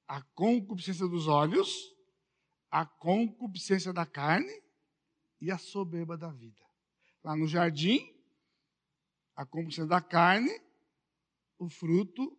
[0.07, 1.93] A concupiscência dos olhos,
[2.71, 4.51] a concupiscência da carne
[5.39, 6.61] e a soberba da vida.
[7.23, 8.11] Lá no jardim,
[9.39, 10.51] a concupiscência da carne,
[11.57, 12.37] o fruto,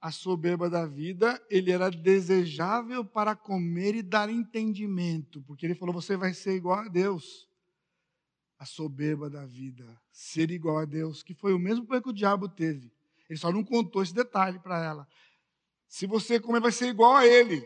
[0.00, 5.92] a soberba da vida, ele era desejável para comer e dar entendimento, porque ele falou:
[5.94, 7.46] você vai ser igual a Deus
[8.58, 12.48] a soberba da vida, ser igual a Deus, que foi o mesmo que o diabo
[12.48, 12.90] teve.
[13.28, 15.06] Ele só não contou esse detalhe para ela.
[15.86, 17.62] Se você comer, vai ser igual a ele.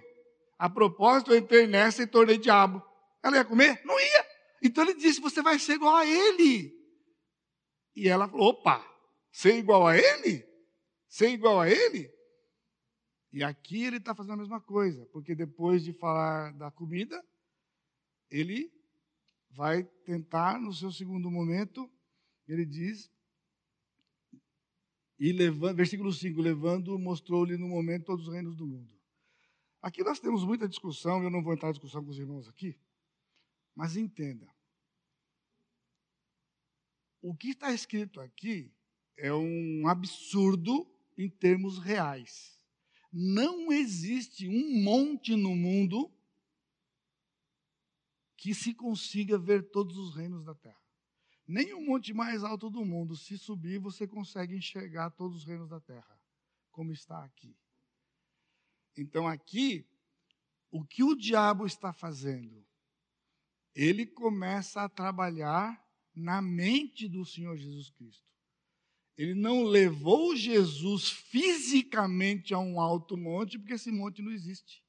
[0.58, 2.82] A propósito, eu entrei nessa e tornei diabo.
[3.22, 3.80] Ela ia comer?
[3.84, 4.26] Não ia.
[4.60, 6.76] Então ele disse: Você vai ser igual a ele.
[7.96, 8.86] E ela falou: opa,
[9.32, 10.46] ser igual a ele?
[11.08, 12.14] Ser igual a ele?
[13.32, 17.24] E aqui ele está fazendo a mesma coisa, porque depois de falar da comida,
[18.30, 18.70] ele
[19.50, 21.90] vai tentar, no seu segundo momento,
[22.46, 23.10] ele diz,
[25.18, 28.94] e levando, versículo 5, levando, mostrou-lhe no momento todos os reinos do mundo.
[29.80, 32.78] Aqui nós temos muita discussão, eu não vou entrar em discussão com os irmãos aqui,
[33.74, 34.55] mas entenda.
[37.28, 38.72] O que está escrito aqui
[39.16, 42.56] é um absurdo em termos reais.
[43.12, 46.08] Não existe um monte no mundo
[48.36, 50.80] que se consiga ver todos os reinos da terra.
[51.48, 55.68] Nem o monte mais alto do mundo, se subir, você consegue enxergar todos os reinos
[55.68, 56.16] da terra,
[56.70, 57.56] como está aqui.
[58.96, 59.84] Então, aqui,
[60.70, 62.64] o que o diabo está fazendo?
[63.74, 65.84] Ele começa a trabalhar
[66.16, 68.24] na mente do Senhor Jesus Cristo.
[69.16, 74.82] Ele não levou Jesus fisicamente a um alto monte, porque esse monte não existe.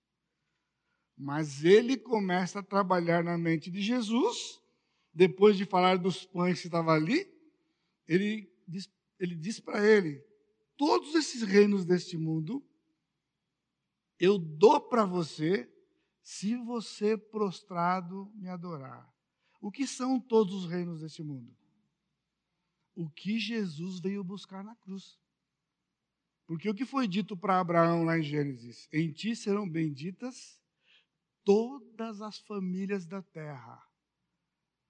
[1.17, 4.61] Mas ele começa a trabalhar na mente de Jesus,
[5.13, 7.29] depois de falar dos pães que estavam ali,
[8.07, 10.23] ele diz, ele diz para ele:
[10.75, 12.63] todos esses reinos deste mundo
[14.19, 15.69] eu dou para você
[16.21, 19.07] se você prostrado me adorar.
[19.59, 21.55] O que são todos os reinos deste mundo?
[22.95, 25.19] O que Jesus veio buscar na cruz.
[26.45, 28.87] Porque o que foi dito para Abraão lá em Gênesis?
[28.91, 30.59] Em ti serão benditas
[31.43, 33.85] todas as famílias da terra.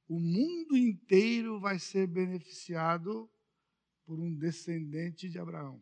[0.07, 3.29] O mundo inteiro vai ser beneficiado
[4.05, 5.81] por um descendente de Abraão.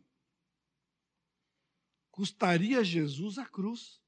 [2.10, 4.02] Custaria Jesus a cruz.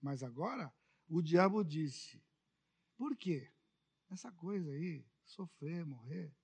[0.00, 0.72] Mas agora
[1.08, 2.22] o diabo disse:
[2.98, 3.48] por quê?
[4.10, 6.34] Essa coisa aí, sofrer, morrer.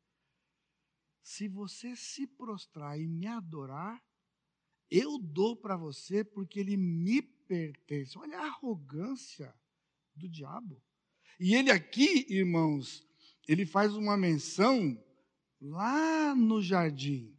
[1.23, 4.03] Se você se prostrar e me adorar,
[4.91, 8.19] eu dou para você porque ele me pertence.
[8.19, 9.55] Olha a arrogância
[10.15, 10.83] do diabo.
[11.41, 13.07] E ele aqui, irmãos,
[13.49, 15.03] ele faz uma menção
[15.61, 17.35] lá no jardim,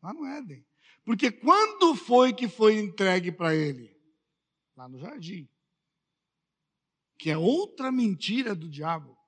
[0.00, 0.64] lá no Éden.
[1.04, 3.94] Porque quando foi que foi entregue para ele?
[4.76, 5.48] Lá no jardim.
[7.18, 9.19] Que é outra mentira do diabo.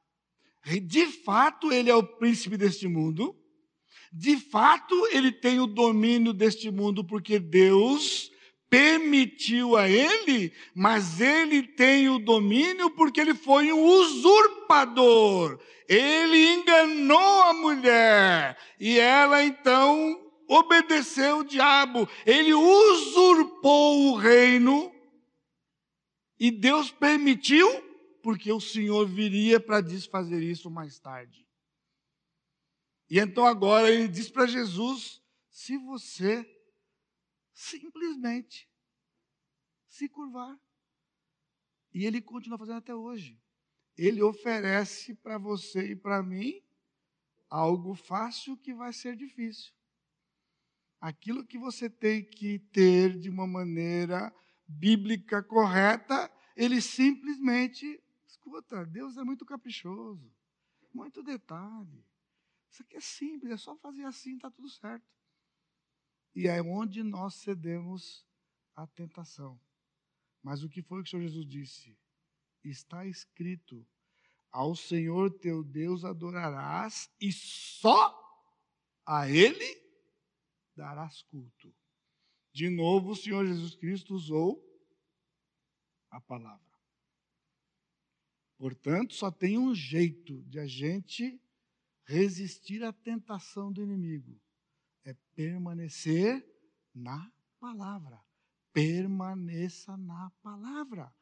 [0.64, 3.36] De fato, ele é o príncipe deste mundo.
[4.12, 8.30] De fato, ele tem o domínio deste mundo, porque Deus
[8.72, 15.58] permitiu a ele, mas ele tem o domínio porque ele foi um usurpador.
[15.86, 22.08] Ele enganou a mulher e ela então obedeceu o diabo.
[22.24, 24.90] Ele usurpou o reino
[26.40, 27.68] e Deus permitiu
[28.22, 31.46] porque o Senhor viria para desfazer isso mais tarde.
[33.10, 36.48] E então agora ele diz para Jesus: se você
[37.52, 38.68] simplesmente
[39.86, 40.58] se curvar.
[41.92, 43.38] E ele continua fazendo até hoje.
[43.96, 46.62] Ele oferece para você e para mim
[47.48, 49.72] algo fácil que vai ser difícil.
[50.98, 54.34] Aquilo que você tem que ter de uma maneira
[54.66, 58.02] bíblica correta, ele simplesmente
[58.52, 60.30] escuta, Deus é muito caprichoso,
[60.92, 62.04] muito detalhe.
[62.70, 65.06] Isso aqui é simples, é só fazer assim, está tudo certo.
[66.34, 68.26] E é onde nós cedemos
[68.74, 69.60] à tentação.
[70.42, 71.98] Mas o que foi que o Senhor Jesus disse?
[72.64, 73.86] Está escrito:
[74.50, 78.18] ao Senhor teu Deus adorarás e só
[79.06, 79.82] a Ele
[80.74, 81.74] darás culto.
[82.52, 84.62] De novo, o Senhor Jesus Cristo usou
[86.10, 86.71] a palavra.
[88.62, 91.36] Portanto, só tem um jeito de a gente
[92.04, 94.40] resistir à tentação do inimigo:
[95.04, 96.46] é permanecer
[96.94, 98.20] na palavra.
[98.72, 101.12] Permaneça na palavra.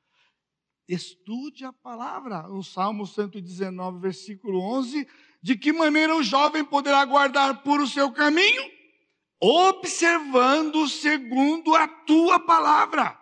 [0.87, 2.47] Estude a palavra.
[2.53, 5.09] O Salmo 119, versículo 11:
[5.43, 8.71] De que maneira o jovem poderá guardar por o seu caminho?
[9.41, 13.19] Observando segundo a tua palavra.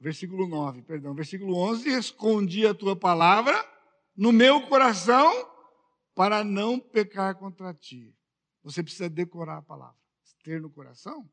[0.00, 1.14] Versículo 9, perdão.
[1.14, 3.54] Versículo 11: Escondi a tua palavra
[4.16, 5.32] no meu coração
[6.14, 8.16] para não pecar contra ti.
[8.62, 9.98] Você precisa decorar a palavra,
[10.42, 11.28] ter no coração.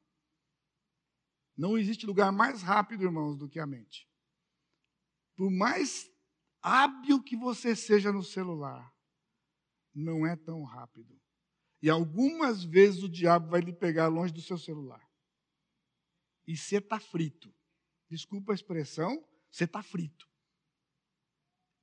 [1.58, 4.10] Não existe lugar mais rápido, irmãos, do que a mente.
[5.36, 6.10] Por mais
[6.62, 8.94] hábil que você seja no celular,
[9.94, 11.20] não é tão rápido.
[11.82, 15.06] E algumas vezes o diabo vai lhe pegar longe do seu celular.
[16.48, 17.54] E você está frito.
[18.16, 20.26] Desculpa a expressão, você está frito.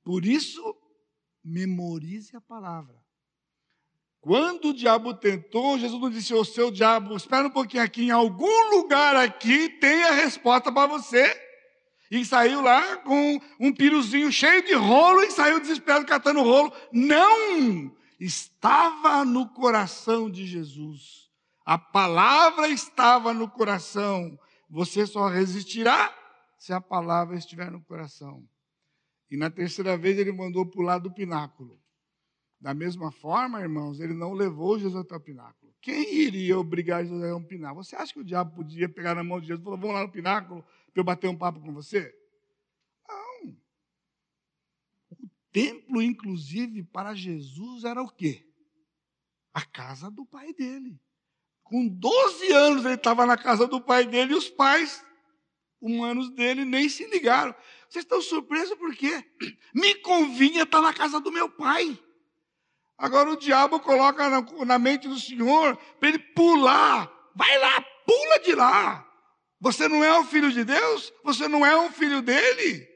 [0.03, 0.75] Por isso,
[1.43, 2.99] memorize a palavra.
[4.19, 8.09] Quando o diabo tentou, Jesus não disse, ô seu diabo, espera um pouquinho aqui, em
[8.09, 11.39] algum lugar aqui tem a resposta para você.
[12.09, 16.73] E saiu lá com um piruzinho cheio de rolo e saiu desesperado catando rolo.
[16.91, 17.95] Não!
[18.19, 21.29] Estava no coração de Jesus.
[21.63, 24.35] A palavra estava no coração.
[24.67, 26.22] Você só resistirá
[26.63, 28.47] se a palavra estiver no coração.
[29.29, 31.77] E na terceira vez ele mandou pular do pináculo.
[32.57, 35.75] Da mesma forma, irmãos, ele não levou Jesus até o pináculo.
[35.81, 37.83] Quem iria obrigar Jesus a um pináculo?
[37.83, 40.03] Você acha que o diabo podia pegar na mão de Jesus e falar, vamos lá
[40.03, 42.17] no pináculo para eu bater um papo com você?
[43.09, 43.57] Não.
[45.19, 48.49] O templo, inclusive, para Jesus era o quê?
[49.53, 50.97] A casa do pai dele.
[51.61, 55.03] Com 12 anos ele estava na casa do pai dele e os pais
[55.83, 57.53] humanos dele nem se ligaram.
[57.89, 59.23] Vocês estão surpresos por quê?
[59.75, 61.99] Me convinha estar na casa do meu pai.
[62.97, 67.11] Agora o diabo coloca na, na mente do Senhor para ele pular.
[67.35, 69.09] Vai lá, pula de lá.
[69.59, 71.11] Você não é o filho de Deus?
[71.23, 72.87] Você não é um filho dele?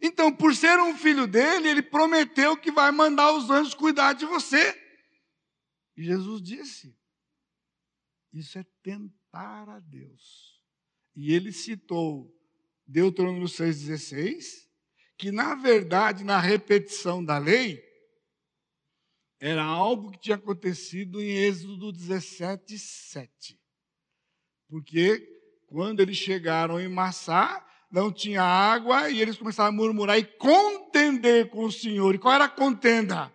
[0.00, 4.26] Então, por ser um filho dele, ele prometeu que vai mandar os anjos cuidar de
[4.26, 4.74] você.
[5.96, 6.96] E Jesus disse:
[8.32, 10.45] Isso é tentar a Deus.
[11.16, 12.30] E ele citou
[12.86, 14.68] Deuteronômio 6,16,
[15.16, 17.82] que na verdade, na repetição da lei,
[19.40, 23.58] era algo que tinha acontecido em Êxodo 17, 7.
[24.68, 25.26] Porque
[25.66, 31.48] quando eles chegaram em Massá, não tinha água e eles começaram a murmurar e contender
[31.48, 32.14] com o Senhor.
[32.14, 33.32] E qual era a contenda?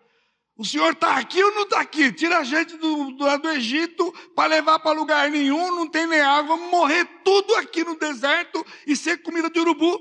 [0.62, 2.14] O Senhor está aqui ou não está aqui?
[2.14, 6.22] Tira a gente do, do, do Egito para levar para lugar nenhum, não tem nem
[6.22, 10.00] água, vamos morrer tudo aqui no deserto e ser comida de urubu.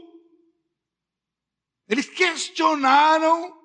[1.88, 3.58] Eles questionaram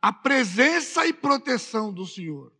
[0.00, 2.50] a presença e proteção do Senhor.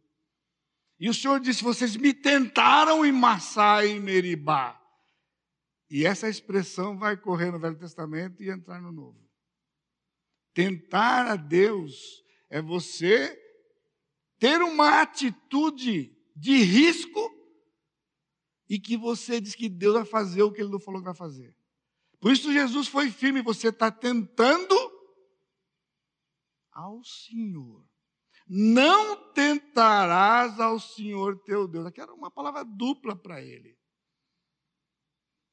[1.01, 4.79] E o Senhor disse: Vocês me tentaram em Massá e Meribá.
[5.89, 9.27] E essa expressão vai correr no Velho Testamento e entrar no Novo.
[10.53, 13.37] Tentar a Deus é você
[14.39, 17.35] ter uma atitude de risco
[18.69, 21.15] e que você diz que Deus vai fazer o que Ele não falou que vai
[21.15, 21.57] fazer.
[22.21, 23.43] Por isso Jesus foi firme.
[23.43, 24.75] Você está tentando
[26.73, 27.85] ao Senhor.
[28.47, 31.87] Não tentarás ao Senhor teu Deus.
[31.87, 33.77] Aqui era uma palavra dupla para ele.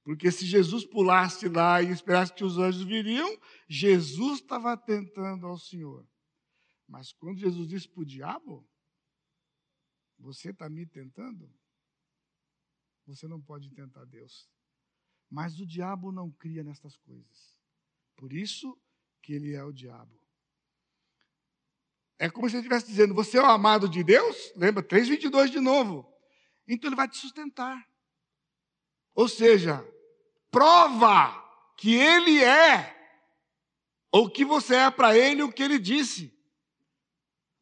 [0.03, 5.57] Porque se Jesus pulasse lá e esperasse que os anjos viriam, Jesus estava tentando ao
[5.57, 6.07] Senhor.
[6.87, 8.67] Mas quando Jesus disse para o diabo,
[10.17, 11.51] você está me tentando?
[13.05, 14.49] Você não pode tentar Deus.
[15.29, 17.57] Mas o diabo não cria nestas coisas.
[18.15, 18.79] Por isso
[19.21, 20.19] que ele é o diabo.
[22.17, 24.53] É como se ele estivesse dizendo: Você é o amado de Deus?
[24.55, 24.81] Lembra?
[24.83, 26.11] 3,22 de novo.
[26.67, 27.87] Então ele vai te sustentar.
[29.13, 29.85] Ou seja,
[30.49, 31.43] prova
[31.77, 32.95] que ele é,
[34.11, 36.34] ou que você é para ele o que ele disse.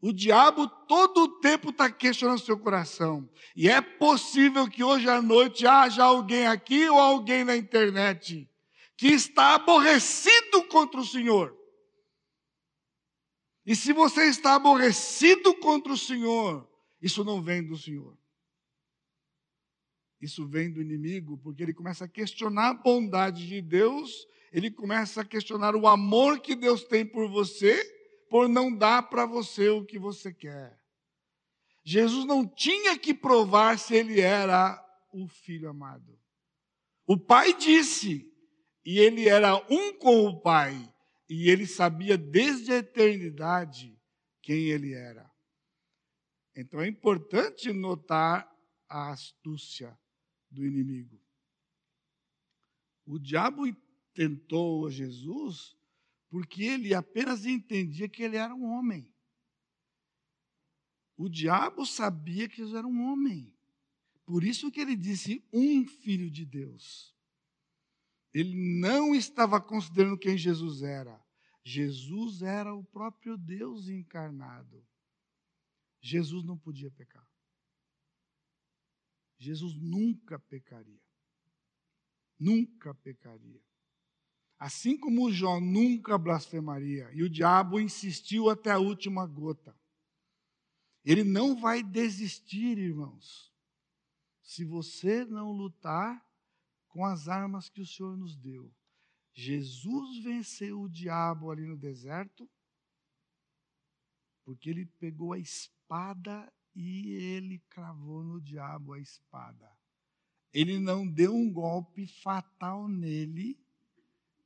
[0.05, 3.29] O diabo todo o tempo está questionando seu coração.
[3.55, 8.49] E é possível que hoje à noite haja alguém aqui ou alguém na internet
[8.97, 11.57] que está aborrecido contra o Senhor.
[13.65, 16.69] E se você está aborrecido contra o Senhor,
[17.01, 18.17] isso não vem do Senhor.
[20.19, 25.21] Isso vem do inimigo, porque ele começa a questionar a bondade de Deus, ele começa
[25.21, 27.92] a questionar o amor que Deus tem por você
[28.33, 30.81] por não dar para você o que você quer.
[31.83, 36.19] Jesus não tinha que provar se ele era o filho amado.
[37.05, 38.27] O pai disse,
[38.83, 40.73] e ele era um com o pai,
[41.29, 43.95] e ele sabia desde a eternidade
[44.41, 45.31] quem ele era.
[46.55, 48.51] Então é importante notar
[48.89, 49.95] a astúcia
[50.49, 51.21] do inimigo.
[53.05, 53.61] O diabo
[54.11, 55.77] tentou Jesus
[56.33, 59.07] porque ele apenas entendia que ele era um homem.
[61.15, 63.55] O diabo sabia que Jesus era um homem.
[64.25, 67.15] Por isso que ele disse um filho de Deus.
[68.33, 71.23] Ele não estava considerando quem Jesus era.
[71.63, 74.83] Jesus era o próprio Deus encarnado.
[76.01, 77.29] Jesus não podia pecar.
[79.37, 80.99] Jesus nunca pecaria.
[82.39, 83.61] Nunca pecaria.
[84.63, 89.77] Assim como Jó nunca blasfemaria, e o diabo insistiu até a última gota.
[91.03, 93.53] Ele não vai desistir, irmãos,
[94.41, 96.25] se você não lutar
[96.87, 98.73] com as armas que o Senhor nos deu.
[99.33, 102.49] Jesus venceu o diabo ali no deserto,
[104.45, 109.69] porque ele pegou a espada e ele cravou no diabo a espada.
[110.53, 113.61] Ele não deu um golpe fatal nele,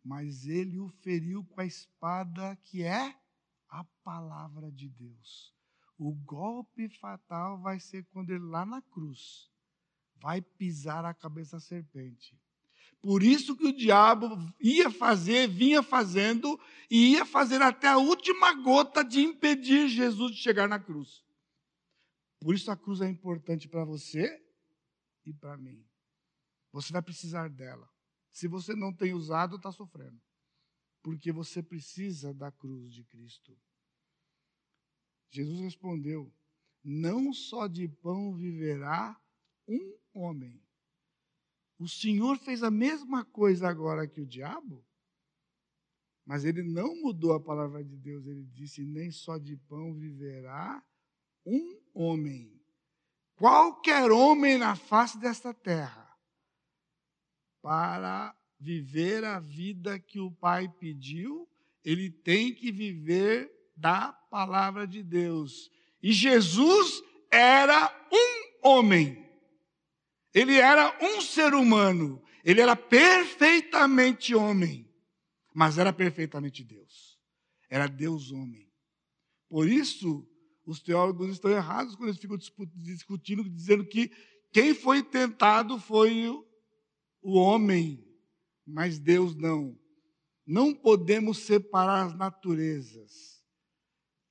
[0.07, 3.13] mas ele o feriu com a espada que é
[3.67, 5.53] a palavra de Deus.
[5.97, 9.51] O golpe fatal vai ser quando ele lá na cruz
[10.15, 12.39] vai pisar a cabeça da serpente.
[13.01, 14.29] Por isso que o diabo
[14.61, 16.57] ia fazer, vinha fazendo
[16.89, 21.21] e ia fazer até a última gota de impedir Jesus de chegar na cruz.
[22.39, 24.41] Por isso a cruz é importante para você
[25.25, 25.85] e para mim.
[26.71, 27.89] Você vai precisar dela.
[28.37, 30.21] Se você não tem usado, está sofrendo.
[31.01, 33.57] Porque você precisa da cruz de Cristo.
[35.31, 36.31] Jesus respondeu:
[36.83, 39.19] Não só de pão viverá
[39.67, 40.61] um homem.
[41.79, 44.85] O Senhor fez a mesma coisa agora que o diabo,
[46.23, 48.27] mas ele não mudou a palavra de Deus.
[48.27, 50.85] Ele disse: Nem só de pão viverá
[51.43, 52.55] um homem.
[53.33, 56.06] Qualquer homem na face desta terra
[57.61, 61.47] para viver a vida que o Pai pediu,
[61.83, 65.71] ele tem que viver da palavra de Deus.
[66.01, 67.01] E Jesus
[67.31, 69.25] era um homem.
[70.33, 72.21] Ele era um ser humano.
[72.43, 74.89] Ele era perfeitamente homem,
[75.53, 77.19] mas era perfeitamente Deus.
[77.69, 78.71] Era Deus homem.
[79.49, 80.27] Por isso,
[80.65, 82.37] os teólogos estão errados quando eles ficam
[82.75, 84.11] discutindo, dizendo que
[84.51, 86.29] quem foi tentado foi
[87.21, 88.05] o homem,
[88.65, 89.77] mas Deus não.
[90.45, 93.43] Não podemos separar as naturezas.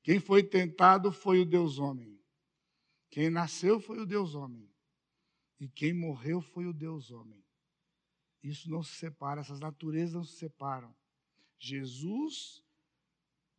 [0.03, 2.19] Quem foi tentado foi o Deus homem.
[3.11, 4.71] Quem nasceu foi o Deus homem.
[5.59, 7.45] E quem morreu foi o Deus homem.
[8.43, 10.95] Isso não se separa, essas naturezas não se separam.
[11.59, 12.63] Jesus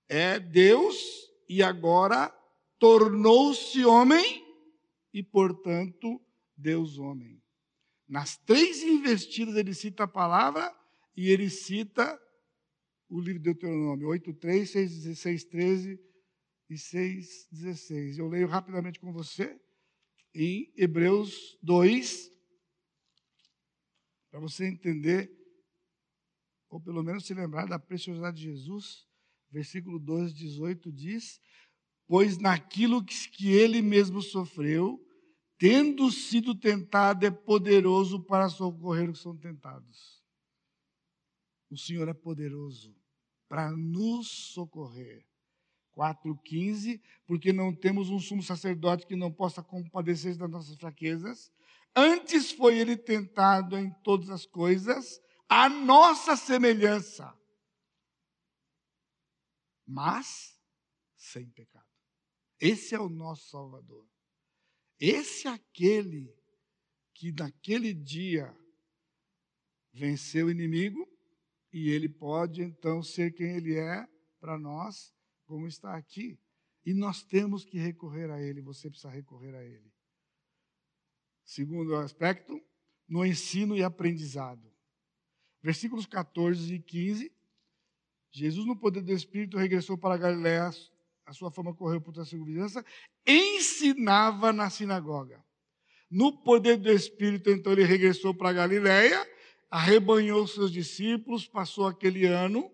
[0.07, 0.95] é Deus
[1.49, 2.29] e agora
[2.79, 4.45] tornou-se homem
[5.13, 6.21] e, portanto,
[6.55, 7.41] Deus homem.
[8.07, 10.73] Nas três investidas ele cita a palavra
[11.15, 12.19] e ele cita
[13.09, 15.99] o livro de Deuteronômio 8, 3, 6, 16, 13
[16.69, 18.17] e 6, 16.
[18.17, 19.59] Eu leio rapidamente com você
[20.33, 22.31] em Hebreus 2,
[24.29, 25.31] para você entender,
[26.69, 29.07] ou pelo menos se lembrar da preciosidade de Jesus.
[29.49, 31.41] Versículo 12, 18 diz:
[32.05, 35.03] Pois naquilo que ele mesmo sofreu,
[35.57, 40.23] tendo sido tentado, é poderoso para socorrer os que são tentados.
[41.69, 42.95] O Senhor é poderoso
[43.47, 45.25] para nos socorrer.
[45.97, 51.51] 4,15, porque não temos um sumo sacerdote que não possa compadecer das nossas fraquezas.
[51.95, 57.35] Antes foi ele tentado em todas as coisas, a nossa semelhança,
[59.87, 60.61] mas
[61.15, 61.87] sem pecado.
[62.59, 64.05] Esse é o nosso Salvador.
[64.99, 66.33] Esse é aquele
[67.13, 68.55] que naquele dia
[69.93, 71.07] venceu o inimigo
[71.71, 74.07] e ele pode então ser quem ele é
[74.39, 75.13] para nós,
[75.45, 76.39] como está aqui.
[76.85, 79.91] E nós temos que recorrer a ele, você precisa recorrer a ele.
[81.43, 82.61] Segundo aspecto,
[83.07, 84.71] no ensino e aprendizado.
[85.61, 87.31] Versículos 14 e 15.
[88.31, 90.69] Jesus, no poder do Espírito, regressou para Galiléia
[91.27, 92.83] a sua fama correu por toda a segurança,
[93.25, 95.43] ensinava na sinagoga.
[96.09, 99.29] No poder do Espírito, então, ele regressou para Galiléia,
[99.69, 102.71] arrebanhou seus discípulos, passou aquele ano,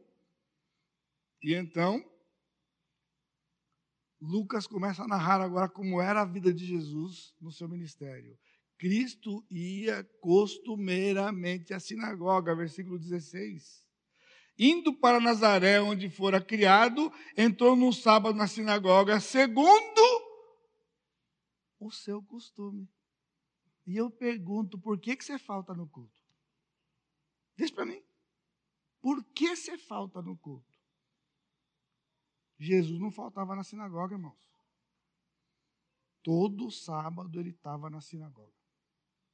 [1.41, 2.01] e então,
[4.22, 8.38] Lucas começa a narrar agora como era a vida de Jesus no seu ministério.
[8.78, 13.82] Cristo ia costumeiramente à sinagoga, versículo 16.
[14.58, 20.01] Indo para Nazaré, onde fora criado, entrou no sábado na sinagoga, segundo
[21.80, 22.88] o seu costume.
[23.86, 26.22] E eu pergunto, por que, que você falta no culto?
[27.58, 28.01] Diz para mim.
[29.01, 30.72] Por que você falta no culto?
[32.58, 34.54] Jesus não faltava na sinagoga, irmãos.
[36.22, 38.54] Todo sábado ele estava na sinagoga.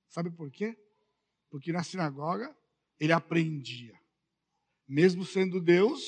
[0.08, 0.76] Sabe por quê?
[1.52, 2.58] Porque na sinagoga
[3.00, 3.99] ele aprendia
[4.90, 6.02] mesmo sendo Deus,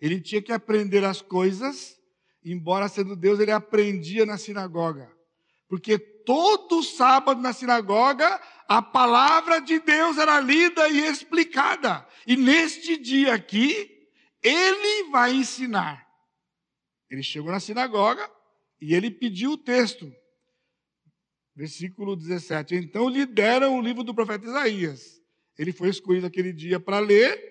[0.00, 2.00] ele tinha que aprender as coisas,
[2.44, 5.10] embora sendo Deus, ele aprendia na sinagoga.
[5.68, 12.06] Porque todo sábado na sinagoga, a palavra de Deus era lida e explicada.
[12.24, 13.90] E neste dia aqui,
[14.40, 16.08] ele vai ensinar.
[17.10, 18.30] Ele chegou na sinagoga
[18.80, 20.10] e ele pediu o texto.
[21.54, 22.76] Versículo 17.
[22.76, 25.20] Então lhe deram o livro do profeta Isaías.
[25.58, 27.49] Ele foi escolhido aquele dia para ler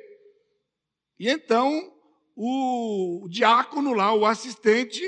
[1.19, 1.93] e então
[2.35, 5.03] o diácono lá, o assistente,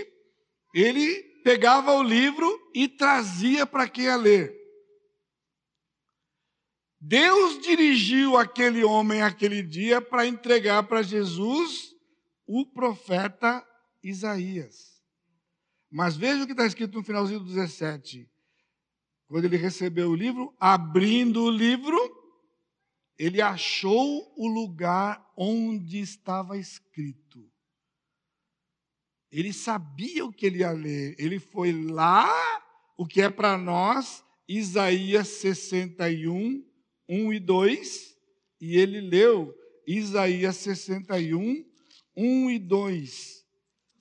[0.73, 4.53] ele pegava o livro e trazia para quem ia ler.
[6.99, 11.95] Deus dirigiu aquele homem aquele dia para entregar para Jesus
[12.45, 13.65] o profeta
[14.03, 15.01] Isaías.
[15.89, 18.29] Mas veja o que está escrito no finalzinho do 17.
[19.27, 21.97] Quando ele recebeu o livro, abrindo o livro,
[23.21, 27.47] ele achou o lugar onde estava escrito.
[29.31, 31.15] Ele sabia o que ele ia ler.
[31.19, 32.27] Ele foi lá,
[32.97, 36.65] o que é para nós, Isaías 61,
[37.07, 38.17] 1 e 2,
[38.59, 39.55] e ele leu
[39.85, 41.63] Isaías 61,
[42.17, 43.45] 1 e 2.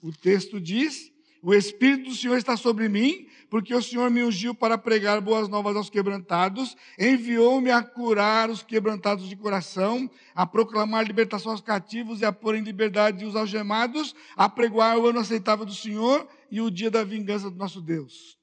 [0.00, 1.09] O texto diz:
[1.42, 5.48] O Espírito do Senhor está sobre mim, porque o Senhor me ungiu para pregar boas
[5.48, 12.20] novas aos quebrantados, enviou-me a curar os quebrantados de coração, a proclamar libertação aos cativos
[12.20, 16.60] e a pôr em liberdade os algemados, a pregoar o ano aceitável do Senhor e
[16.60, 18.38] o dia da vingança do nosso Deus.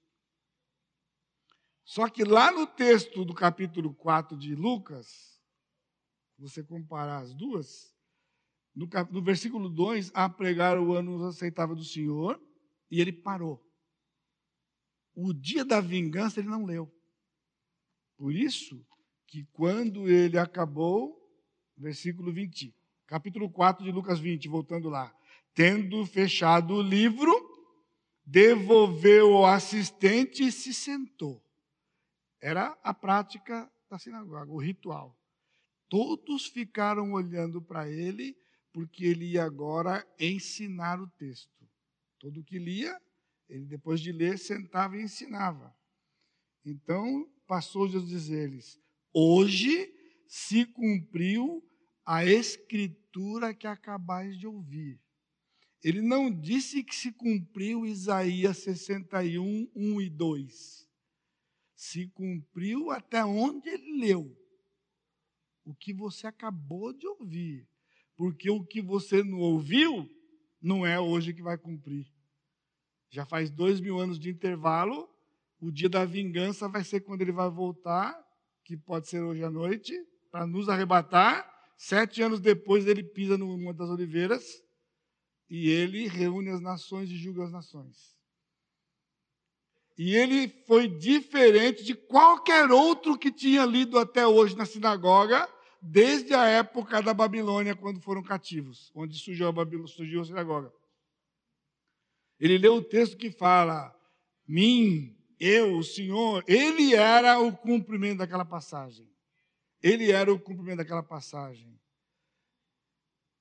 [1.85, 5.39] Só que lá no texto do capítulo 4 de Lucas,
[6.37, 7.93] você comparar as duas,
[8.75, 12.41] no, no versículo 2, a pregar o ano aceitável do Senhor,
[12.89, 13.67] e ele parou
[15.19, 16.93] o dia da vingança ele não leu.
[18.15, 18.85] Por isso
[19.25, 21.19] que quando ele acabou,
[21.75, 22.71] versículo 20,
[23.07, 25.11] capítulo 4 de Lucas 20, voltando lá,
[25.55, 27.33] tendo fechado o livro,
[28.23, 31.43] devolveu ao assistente e se sentou.
[32.39, 35.17] Era a prática da sinagoga, o ritual.
[35.89, 38.38] Todos ficaram olhando para ele,
[38.71, 41.57] porque ele ia agora ensinar o texto.
[42.20, 42.99] Todo que lia
[43.49, 45.74] ele, depois de ler, sentava e ensinava.
[46.65, 48.80] Então, passou Jesus dizer-lhes:
[49.13, 49.93] Hoje
[50.28, 51.63] se cumpriu
[52.05, 54.99] a escritura que acabais de ouvir.
[55.84, 60.88] Ele não disse que se cumpriu Isaías 61, 1 e 2.
[61.76, 64.36] Se cumpriu até onde ele leu.
[65.63, 67.68] O que você acabou de ouvir.
[68.15, 70.09] Porque o que você não ouviu,
[70.68, 72.05] não é hoje que vai cumprir.
[73.09, 75.09] Já faz dois mil anos de intervalo.
[75.59, 78.13] O dia da vingança vai ser quando ele vai voltar,
[78.63, 79.93] que pode ser hoje à noite,
[80.30, 81.49] para nos arrebatar.
[81.78, 84.43] Sete anos depois, ele pisa no Monte das Oliveiras
[85.49, 88.18] e ele reúne as nações e julga as nações.
[89.97, 95.47] E ele foi diferente de qualquer outro que tinha lido até hoje na sinagoga,
[95.82, 100.71] desde a época da Babilônia, quando foram cativos, onde surgiu a, Babilônia, surgiu a sinagoga.
[102.39, 103.93] Ele leu o texto que fala:
[104.47, 106.43] Mim, eu, o Senhor.
[106.47, 109.07] Ele era o cumprimento daquela passagem.
[109.82, 111.80] Ele era o cumprimento daquela passagem.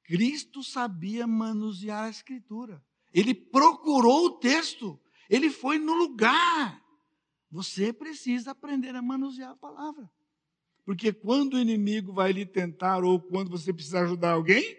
[0.04, 2.84] Cristo sabia manusear a Escritura.
[3.12, 5.00] Ele procurou o texto.
[5.28, 6.82] Ele foi no lugar.
[7.50, 10.10] Você precisa aprender a manusear a palavra.
[10.86, 14.78] Porque quando o inimigo vai lhe tentar ou quando você precisa ajudar alguém,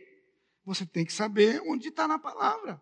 [0.63, 2.81] você tem que saber onde está na palavra.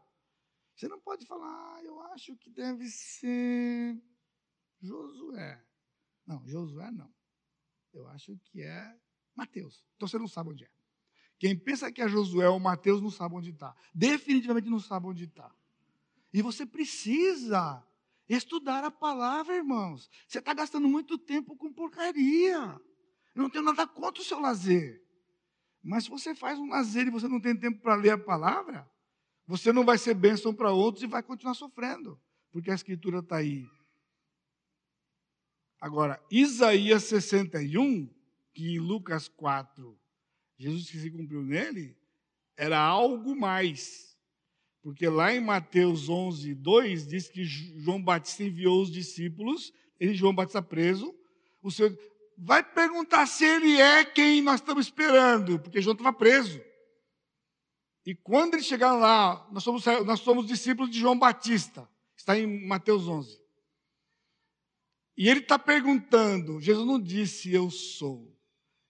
[0.76, 4.00] Você não pode falar, ah, eu acho que deve ser
[4.80, 5.60] Josué.
[6.28, 7.12] Não, Josué não.
[7.92, 8.96] Eu acho que é
[9.34, 9.84] Mateus.
[9.96, 10.70] Então você não sabe onde é.
[11.40, 13.76] Quem pensa que é Josué ou Mateus não sabe onde está.
[13.92, 15.52] Definitivamente não sabe onde está.
[16.32, 17.84] E você precisa
[18.30, 20.12] estudar a palavra, irmãos.
[20.28, 22.80] Você está gastando muito tempo com porcaria.
[23.36, 25.04] Não tenho nada contra o seu lazer.
[25.84, 28.90] Mas se você faz um lazer e você não tem tempo para ler a palavra,
[29.46, 32.20] você não vai ser bênção para outros e vai continuar sofrendo.
[32.52, 33.68] Porque a escritura está aí.
[35.80, 38.10] Agora, Isaías 61,
[38.54, 39.96] que em Lucas 4,
[40.58, 41.96] Jesus que se cumpriu nele,
[42.58, 44.18] era algo mais.
[44.82, 50.34] Porque lá em Mateus 11, 2, diz que João Batista enviou os discípulos, ele, João
[50.34, 51.14] Batista preso,
[51.62, 51.96] o Senhor
[52.38, 56.62] vai perguntar se ele é quem nós estamos esperando, porque João estava preso.
[58.06, 62.68] E quando eles chegaram lá, nós somos, nós somos discípulos de João Batista, está em
[62.68, 63.44] Mateus 11.
[65.18, 68.38] E ele está perguntando, Jesus não disse eu sou,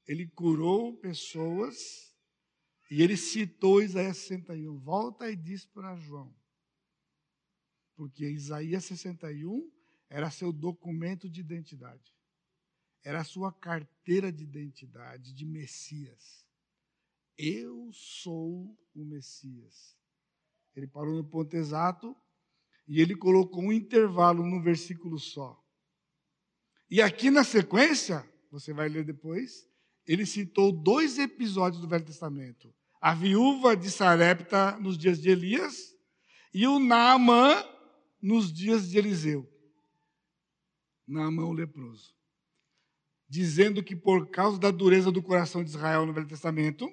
[0.08, 2.06] ele curou pessoas
[2.90, 4.80] e ele citou Isaías 61.
[4.80, 6.36] Volta e diz para João.
[7.96, 9.72] Porque Isaías 61
[10.10, 12.15] era seu documento de identidade.
[13.06, 16.44] Era a sua carteira de identidade de Messias.
[17.38, 19.96] Eu sou o Messias.
[20.76, 22.18] Ele parou no ponto exato
[22.88, 25.64] e ele colocou um intervalo no versículo só.
[26.90, 29.70] E aqui na sequência, você vai ler depois,
[30.08, 35.96] ele citou dois episódios do Velho Testamento: a viúva de Sarepta nos dias de Elias
[36.52, 37.64] e o Naamã
[38.20, 39.48] nos dias de Eliseu.
[41.08, 42.15] Naamã o leproso.
[43.28, 46.92] Dizendo que por causa da dureza do coração de Israel no Velho Testamento,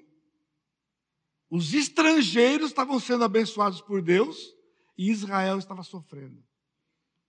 [1.51, 4.55] os estrangeiros estavam sendo abençoados por Deus
[4.97, 6.43] e Israel estava sofrendo.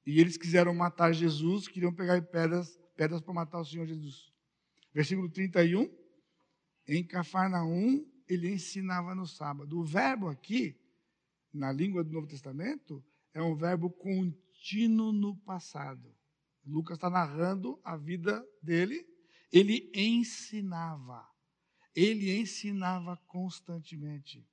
[0.06, 4.32] E eles quiseram matar Jesus, queriam pegar pedras, pedras para matar o Senhor Jesus.
[4.94, 5.90] Versículo 31.
[6.88, 9.80] Em Cafarnaum, ele ensinava no sábado.
[9.80, 10.78] O verbo aqui,
[11.54, 16.14] na língua do Novo Testamento, é um verbo contínuo no passado.
[16.66, 19.06] Lucas está narrando a vida dele.
[19.52, 21.28] Ele ensinava.
[21.96, 24.48] Ele ensinava constantemente.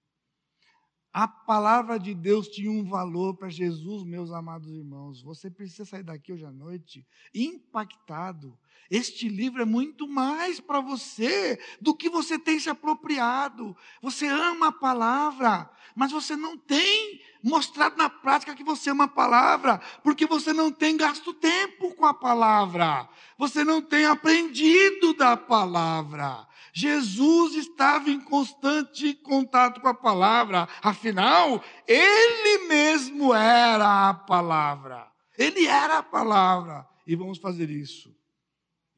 [1.12, 5.20] A palavra de Deus tinha um valor para Jesus, meus amados irmãos.
[5.22, 7.04] Você precisa sair daqui hoje à noite
[7.34, 8.56] impactado.
[8.88, 13.76] Este livro é muito mais para você do que você tem se apropriado.
[14.00, 19.08] Você ama a palavra, mas você não tem mostrado na prática que você ama a
[19.08, 23.08] palavra, porque você não tem gasto tempo com a palavra.
[23.36, 26.46] Você não tem aprendido da palavra.
[26.72, 35.10] Jesus estava em constante contato com a palavra, afinal, ele mesmo era a palavra.
[35.36, 36.86] Ele era a palavra.
[37.06, 38.14] E vamos fazer isso.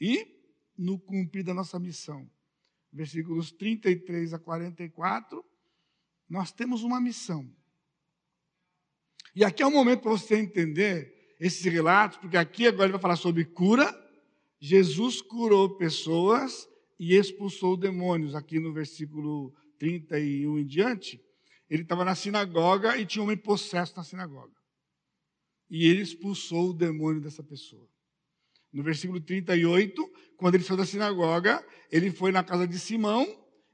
[0.01, 0.27] E,
[0.77, 2.29] no cumprir da nossa missão,
[2.93, 5.45] versículos 33 a 44,
[6.29, 7.49] nós temos uma missão.
[9.35, 13.01] E aqui é o momento para você entender esses relatos, porque aqui agora ele vai
[13.01, 13.91] falar sobre cura.
[14.61, 16.69] Jesus curou pessoas
[17.03, 18.33] e expulsou demônios.
[18.33, 21.21] Aqui no versículo 31 em diante,
[21.69, 24.55] ele estava na sinagoga e tinha um homem possesso na sinagoga.
[25.69, 27.89] E ele expulsou o demônio dessa pessoa.
[28.73, 33.27] No versículo 38, quando ele saiu da sinagoga, ele foi na casa de Simão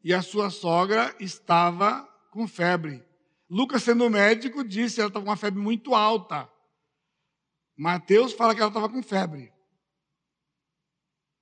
[0.03, 3.05] e a sua sogra estava com febre.
[3.51, 6.51] Lucas, sendo médico, disse que ela estava com uma febre muito alta.
[7.77, 9.53] Mateus fala que ela estava com febre.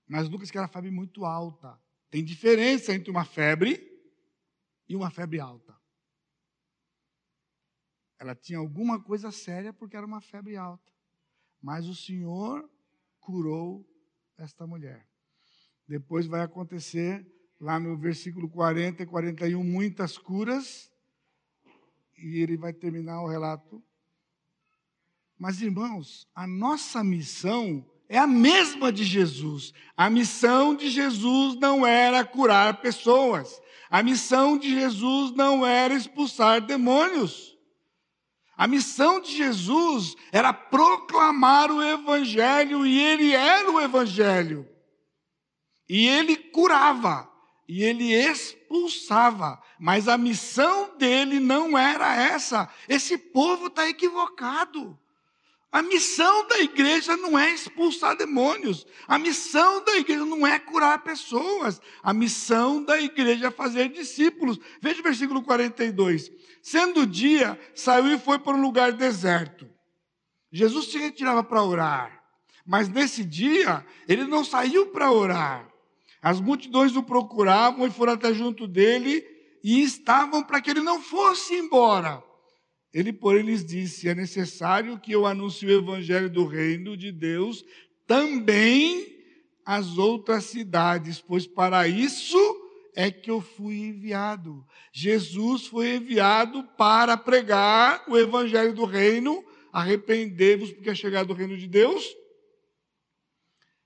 [0.06, 1.80] Mas Lucas que era febre muito alta.
[2.10, 3.80] Tem diferença entre uma febre
[4.88, 5.76] e uma febre alta.
[8.18, 10.92] Ela tinha alguma coisa séria porque era uma febre alta.
[11.60, 12.70] Mas o Senhor
[13.18, 13.84] curou
[14.38, 15.06] esta mulher.
[15.86, 17.26] Depois vai acontecer,
[17.60, 20.90] lá no versículo 40 e 41, muitas curas.
[22.16, 23.84] E ele vai terminar o relato
[25.38, 29.72] Mas, irmãos, a nossa missão é a mesma de Jesus.
[29.96, 33.60] A missão de Jesus não era curar pessoas.
[33.90, 37.56] A missão de Jesus não era expulsar demônios.
[38.56, 44.66] A missão de Jesus era proclamar o Evangelho e ele era o Evangelho.
[45.88, 47.30] E ele curava,
[47.68, 52.68] e ele expulsava, mas a missão dele não era essa.
[52.88, 54.98] Esse povo está equivocado.
[55.76, 58.86] A missão da igreja não é expulsar demônios.
[59.06, 61.82] A missão da igreja não é curar pessoas.
[62.02, 64.58] A missão da igreja é fazer discípulos.
[64.80, 66.30] Veja o versículo 42.
[66.62, 69.68] Sendo dia, saiu e foi para um lugar deserto.
[70.50, 72.22] Jesus se retirava para orar.
[72.64, 75.68] Mas nesse dia, ele não saiu para orar.
[76.22, 79.22] As multidões o procuravam e foram até junto dele
[79.62, 82.24] e estavam para que ele não fosse embora.
[82.96, 87.62] Ele, porém, lhes disse: É necessário que eu anuncie o evangelho do reino de Deus
[88.06, 89.22] também
[89.66, 92.38] às outras cidades, pois para isso
[92.94, 94.66] é que eu fui enviado.
[94.90, 101.58] Jesus foi enviado para pregar o evangelho do reino, arrependei-vos porque é chegado o reino
[101.58, 102.02] de Deus.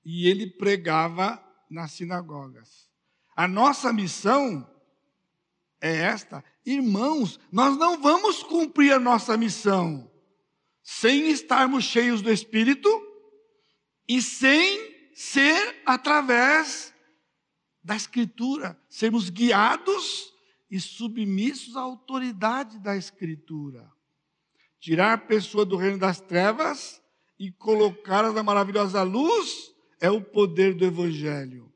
[0.04, 2.88] E ele pregava nas sinagogas.
[3.34, 4.64] A nossa missão
[5.80, 6.44] é esta.
[6.64, 10.10] Irmãos, nós não vamos cumprir a nossa missão
[10.82, 12.88] sem estarmos cheios do Espírito
[14.08, 16.92] e sem ser através
[17.82, 20.32] da Escritura, sermos guiados
[20.70, 23.90] e submissos à autoridade da Escritura.
[24.78, 27.02] Tirar a pessoa do reino das trevas
[27.38, 31.72] e colocá-la na maravilhosa luz é o poder do Evangelho.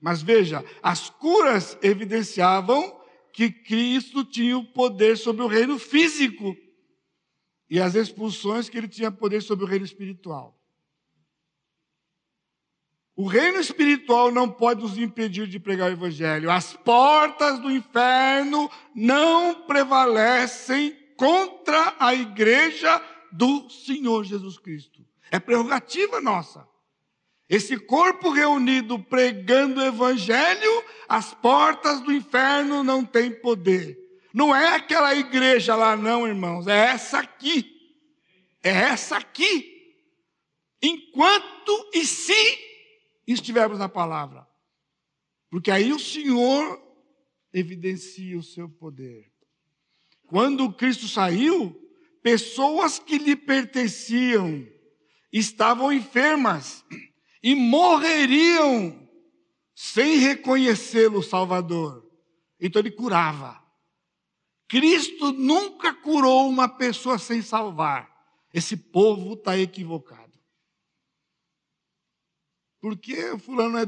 [0.00, 2.95] Mas veja, as curas evidenciavam
[3.36, 6.56] que Cristo tinha o poder sobre o reino físico
[7.68, 10.58] e as expulsões que ele tinha poder sobre o reino espiritual.
[13.14, 16.50] O reino espiritual não pode nos impedir de pregar o evangelho.
[16.50, 25.04] As portas do inferno não prevalecem contra a igreja do Senhor Jesus Cristo.
[25.30, 26.66] É prerrogativa nossa.
[27.48, 33.96] Esse corpo reunido pregando o evangelho, as portas do inferno não têm poder.
[34.34, 37.72] Não é aquela igreja lá, não, irmãos, é essa aqui.
[38.62, 39.94] É essa aqui.
[40.82, 42.58] Enquanto e se
[43.26, 44.46] estivermos na palavra.
[45.48, 46.82] Porque aí o Senhor
[47.52, 49.32] evidencia o seu poder.
[50.26, 51.74] Quando Cristo saiu,
[52.22, 54.66] pessoas que lhe pertenciam
[55.32, 56.84] estavam enfermas
[57.42, 59.08] e morreriam
[59.74, 62.04] sem reconhecê-lo Salvador.
[62.58, 63.62] Então ele curava.
[64.68, 68.14] Cristo nunca curou uma pessoa sem salvar.
[68.52, 70.38] Esse povo está equivocado.
[72.80, 73.86] Porque o fulano é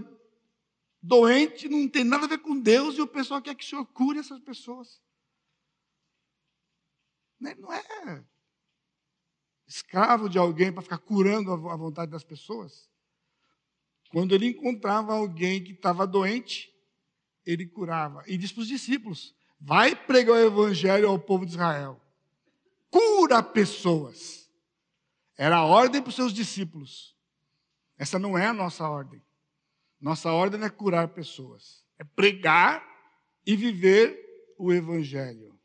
[1.03, 3.87] doente, não tem nada a ver com Deus e o pessoal quer que o Senhor
[3.87, 5.01] cure essas pessoas.
[7.41, 8.25] Não é
[9.67, 12.91] escravo de alguém para ficar curando a vontade das pessoas.
[14.11, 16.73] Quando ele encontrava alguém que estava doente,
[17.45, 18.23] ele curava.
[18.27, 22.01] E disse para os discípulos: vai pregar o evangelho ao povo de Israel.
[22.91, 24.49] Cura pessoas.
[25.37, 27.17] Era a ordem para os seus discípulos.
[27.97, 29.23] Essa não é a nossa ordem.
[30.01, 32.87] Nossa ordem é curar pessoas, é pregar
[33.45, 34.17] e viver
[34.57, 35.59] o evangelho.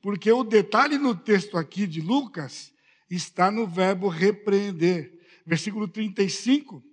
[0.00, 2.72] Porque o detalhe no texto aqui de Lucas
[3.10, 5.12] está no verbo repreender.
[5.44, 6.84] Versículo 35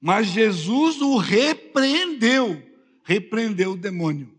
[0.00, 2.62] mas Jesus o repreendeu,
[3.04, 4.32] repreendeu o demônio.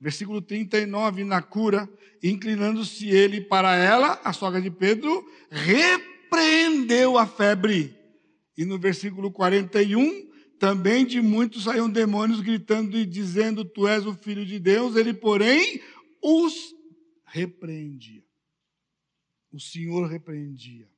[0.00, 1.88] Versículo 39, na cura,
[2.22, 7.96] inclinando-se ele para ela, a sogra de Pedro, repreendeu a febre.
[8.56, 14.14] E no versículo 41, também de muitos saíam demônios gritando e dizendo: Tu és o
[14.14, 14.96] filho de Deus.
[14.96, 15.80] Ele, porém,
[16.22, 16.74] os
[17.24, 18.22] repreendia.
[19.50, 20.88] O Senhor repreendia.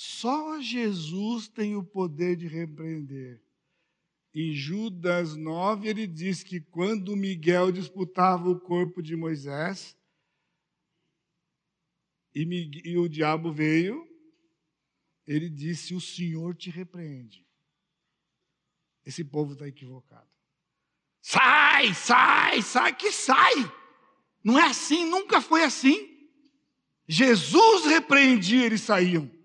[0.00, 3.42] Só Jesus tem o poder de repreender.
[4.32, 9.96] Em Judas 9, ele diz que quando Miguel disputava o corpo de Moisés,
[12.32, 14.08] e, o diabo veio,
[15.26, 17.44] ele disse: O Senhor te repreende.
[19.04, 20.30] Esse povo está equivocado.
[21.20, 23.54] Sai, sai, sai, que sai.
[24.44, 26.30] Não é assim, nunca foi assim.
[27.08, 29.36] Jesus repreendia, eles saíam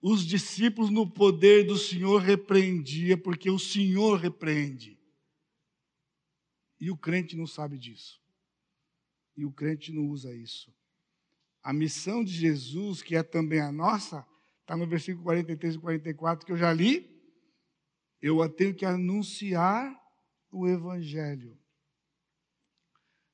[0.00, 4.98] os discípulos no poder do Senhor repreendia, porque o Senhor repreende.
[6.78, 8.20] E o crente não sabe disso.
[9.36, 10.72] E o crente não usa isso.
[11.62, 14.26] A missão de Jesus, que é também a nossa,
[14.60, 17.12] está no versículo 43 e 44 que eu já li.
[18.20, 19.94] Eu tenho que anunciar
[20.50, 21.58] o Evangelho.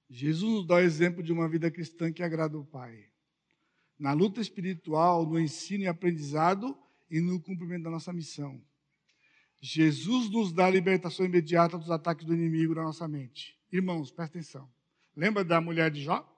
[0.09, 3.12] Jesus nos dá o exemplo de uma vida cristã que agrada o Pai.
[4.03, 6.77] Na luta espiritual, no ensino e aprendizado
[7.09, 8.61] e no cumprimento da nossa missão.
[9.61, 13.57] Jesus nos dá a libertação imediata dos ataques do inimigo na nossa mente.
[13.71, 14.69] Irmãos, presta atenção.
[15.15, 16.29] Lembra da mulher de Jó?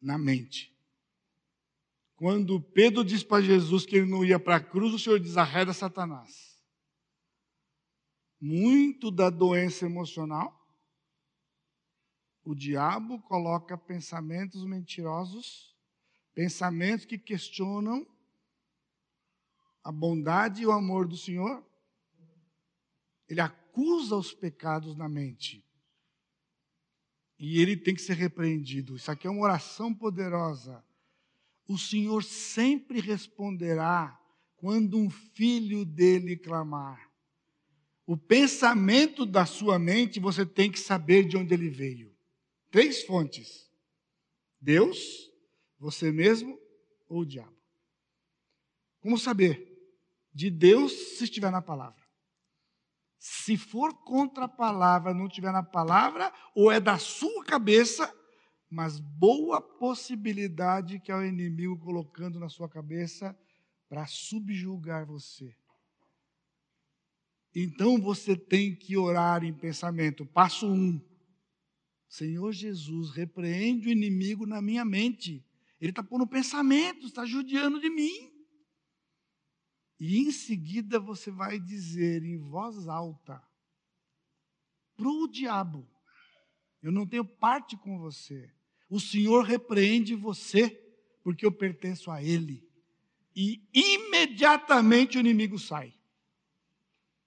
[0.00, 0.74] Na mente.
[2.16, 5.36] Quando Pedro diz para Jesus que ele não ia para a cruz, o Senhor diz:
[5.36, 6.58] arreda Satanás.
[8.40, 10.59] Muito da doença emocional,
[12.44, 15.76] o diabo coloca pensamentos mentirosos,
[16.34, 18.06] pensamentos que questionam
[19.84, 21.64] a bondade e o amor do Senhor.
[23.28, 25.64] Ele acusa os pecados na mente.
[27.38, 28.96] E ele tem que ser repreendido.
[28.96, 30.84] Isso aqui é uma oração poderosa.
[31.66, 34.18] O Senhor sempre responderá
[34.56, 37.10] quando um filho dele clamar.
[38.06, 42.09] O pensamento da sua mente, você tem que saber de onde ele veio.
[42.70, 43.70] Três fontes:
[44.60, 45.30] Deus,
[45.78, 46.58] você mesmo
[47.08, 47.56] ou o diabo.
[49.00, 49.66] Como saber?
[50.32, 52.00] De Deus, se estiver na palavra.
[53.18, 58.14] Se for contra a palavra, não estiver na palavra, ou é da sua cabeça,
[58.70, 63.36] mas boa possibilidade que é o inimigo colocando na sua cabeça
[63.88, 65.54] para subjugar você.
[67.54, 70.24] Então você tem que orar em pensamento.
[70.24, 71.00] Passo um.
[72.10, 75.46] Senhor Jesus, repreende o inimigo na minha mente.
[75.80, 78.32] Ele está pondo pensamento, está judiando de mim.
[79.98, 83.40] E em seguida você vai dizer em voz alta
[84.96, 85.88] para o diabo:
[86.82, 88.52] Eu não tenho parte com você.
[88.88, 90.68] O Senhor repreende você,
[91.22, 92.68] porque eu pertenço a Ele.
[93.36, 95.94] E imediatamente o inimigo sai.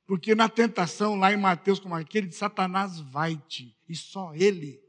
[0.06, 4.82] Porque na tentação, lá em Mateus, como aquele de Satanás vai-te, e só ele.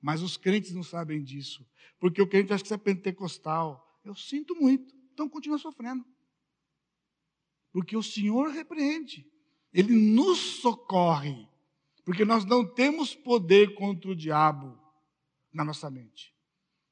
[0.00, 1.66] Mas os crentes não sabem disso.
[2.00, 4.00] Porque o crente acha que você é pentecostal.
[4.04, 6.04] Eu sinto muito, então continua sofrendo.
[7.72, 9.26] Porque o Senhor repreende,
[9.72, 11.46] Ele nos socorre.
[12.04, 14.78] Porque nós não temos poder contra o diabo
[15.52, 16.34] na nossa mente.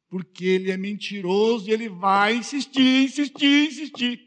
[0.09, 4.21] Porque ele é mentiroso e ele vai insistir, insistir, insistir.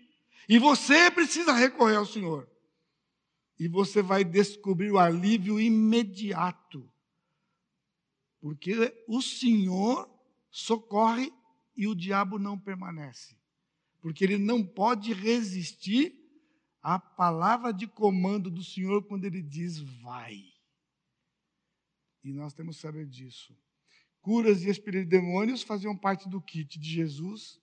[0.49, 2.49] E você precisa recorrer ao Senhor
[3.59, 6.89] e você vai descobrir o alívio imediato.
[8.39, 10.09] Porque o Senhor
[10.49, 11.31] socorre
[11.75, 13.37] e o diabo não permanece.
[13.99, 16.17] Porque ele não pode resistir
[16.81, 20.41] à palavra de comando do Senhor quando ele diz vai.
[22.23, 23.53] E nós temos que saber disso.
[24.21, 27.59] Curas e espírito de demônios faziam parte do kit de Jesus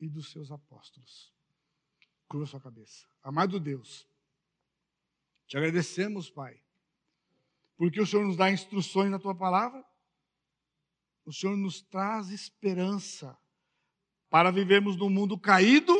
[0.00, 1.30] e dos seus apóstolos.
[2.26, 3.06] Cura sua cabeça.
[3.22, 4.06] Amado Deus,
[5.54, 6.60] te agradecemos, Pai,
[7.76, 9.84] porque o Senhor nos dá instruções na tua palavra,
[11.24, 13.38] o Senhor nos traz esperança
[14.28, 15.94] para vivermos num mundo caído,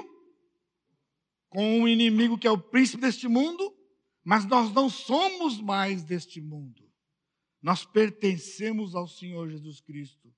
[1.48, 3.72] com um inimigo que é o príncipe deste mundo,
[4.24, 6.92] mas nós não somos mais deste mundo.
[7.62, 10.34] Nós pertencemos ao Senhor Jesus Cristo.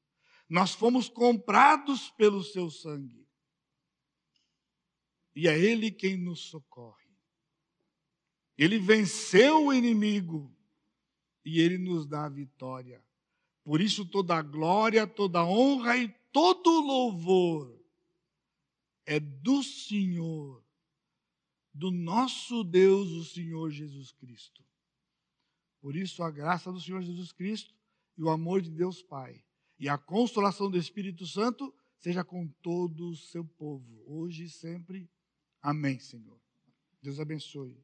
[0.47, 3.27] Nós fomos comprados pelo seu sangue.
[5.35, 7.06] E é Ele quem nos socorre.
[8.57, 10.51] Ele venceu o inimigo
[11.45, 13.03] e ele nos dá a vitória.
[13.63, 17.77] Por isso, toda glória, toda honra e todo o louvor
[19.05, 20.63] é do Senhor,
[21.73, 24.65] do nosso Deus, o Senhor Jesus Cristo.
[25.81, 27.75] Por isso, a graça do Senhor Jesus Cristo
[28.17, 29.43] e o amor de Deus Pai
[29.79, 35.09] e a consolação do Espírito Santo seja com todo o seu povo, hoje e sempre.
[35.63, 36.39] Amém, Senhor.
[37.03, 37.77] Deus abençoe.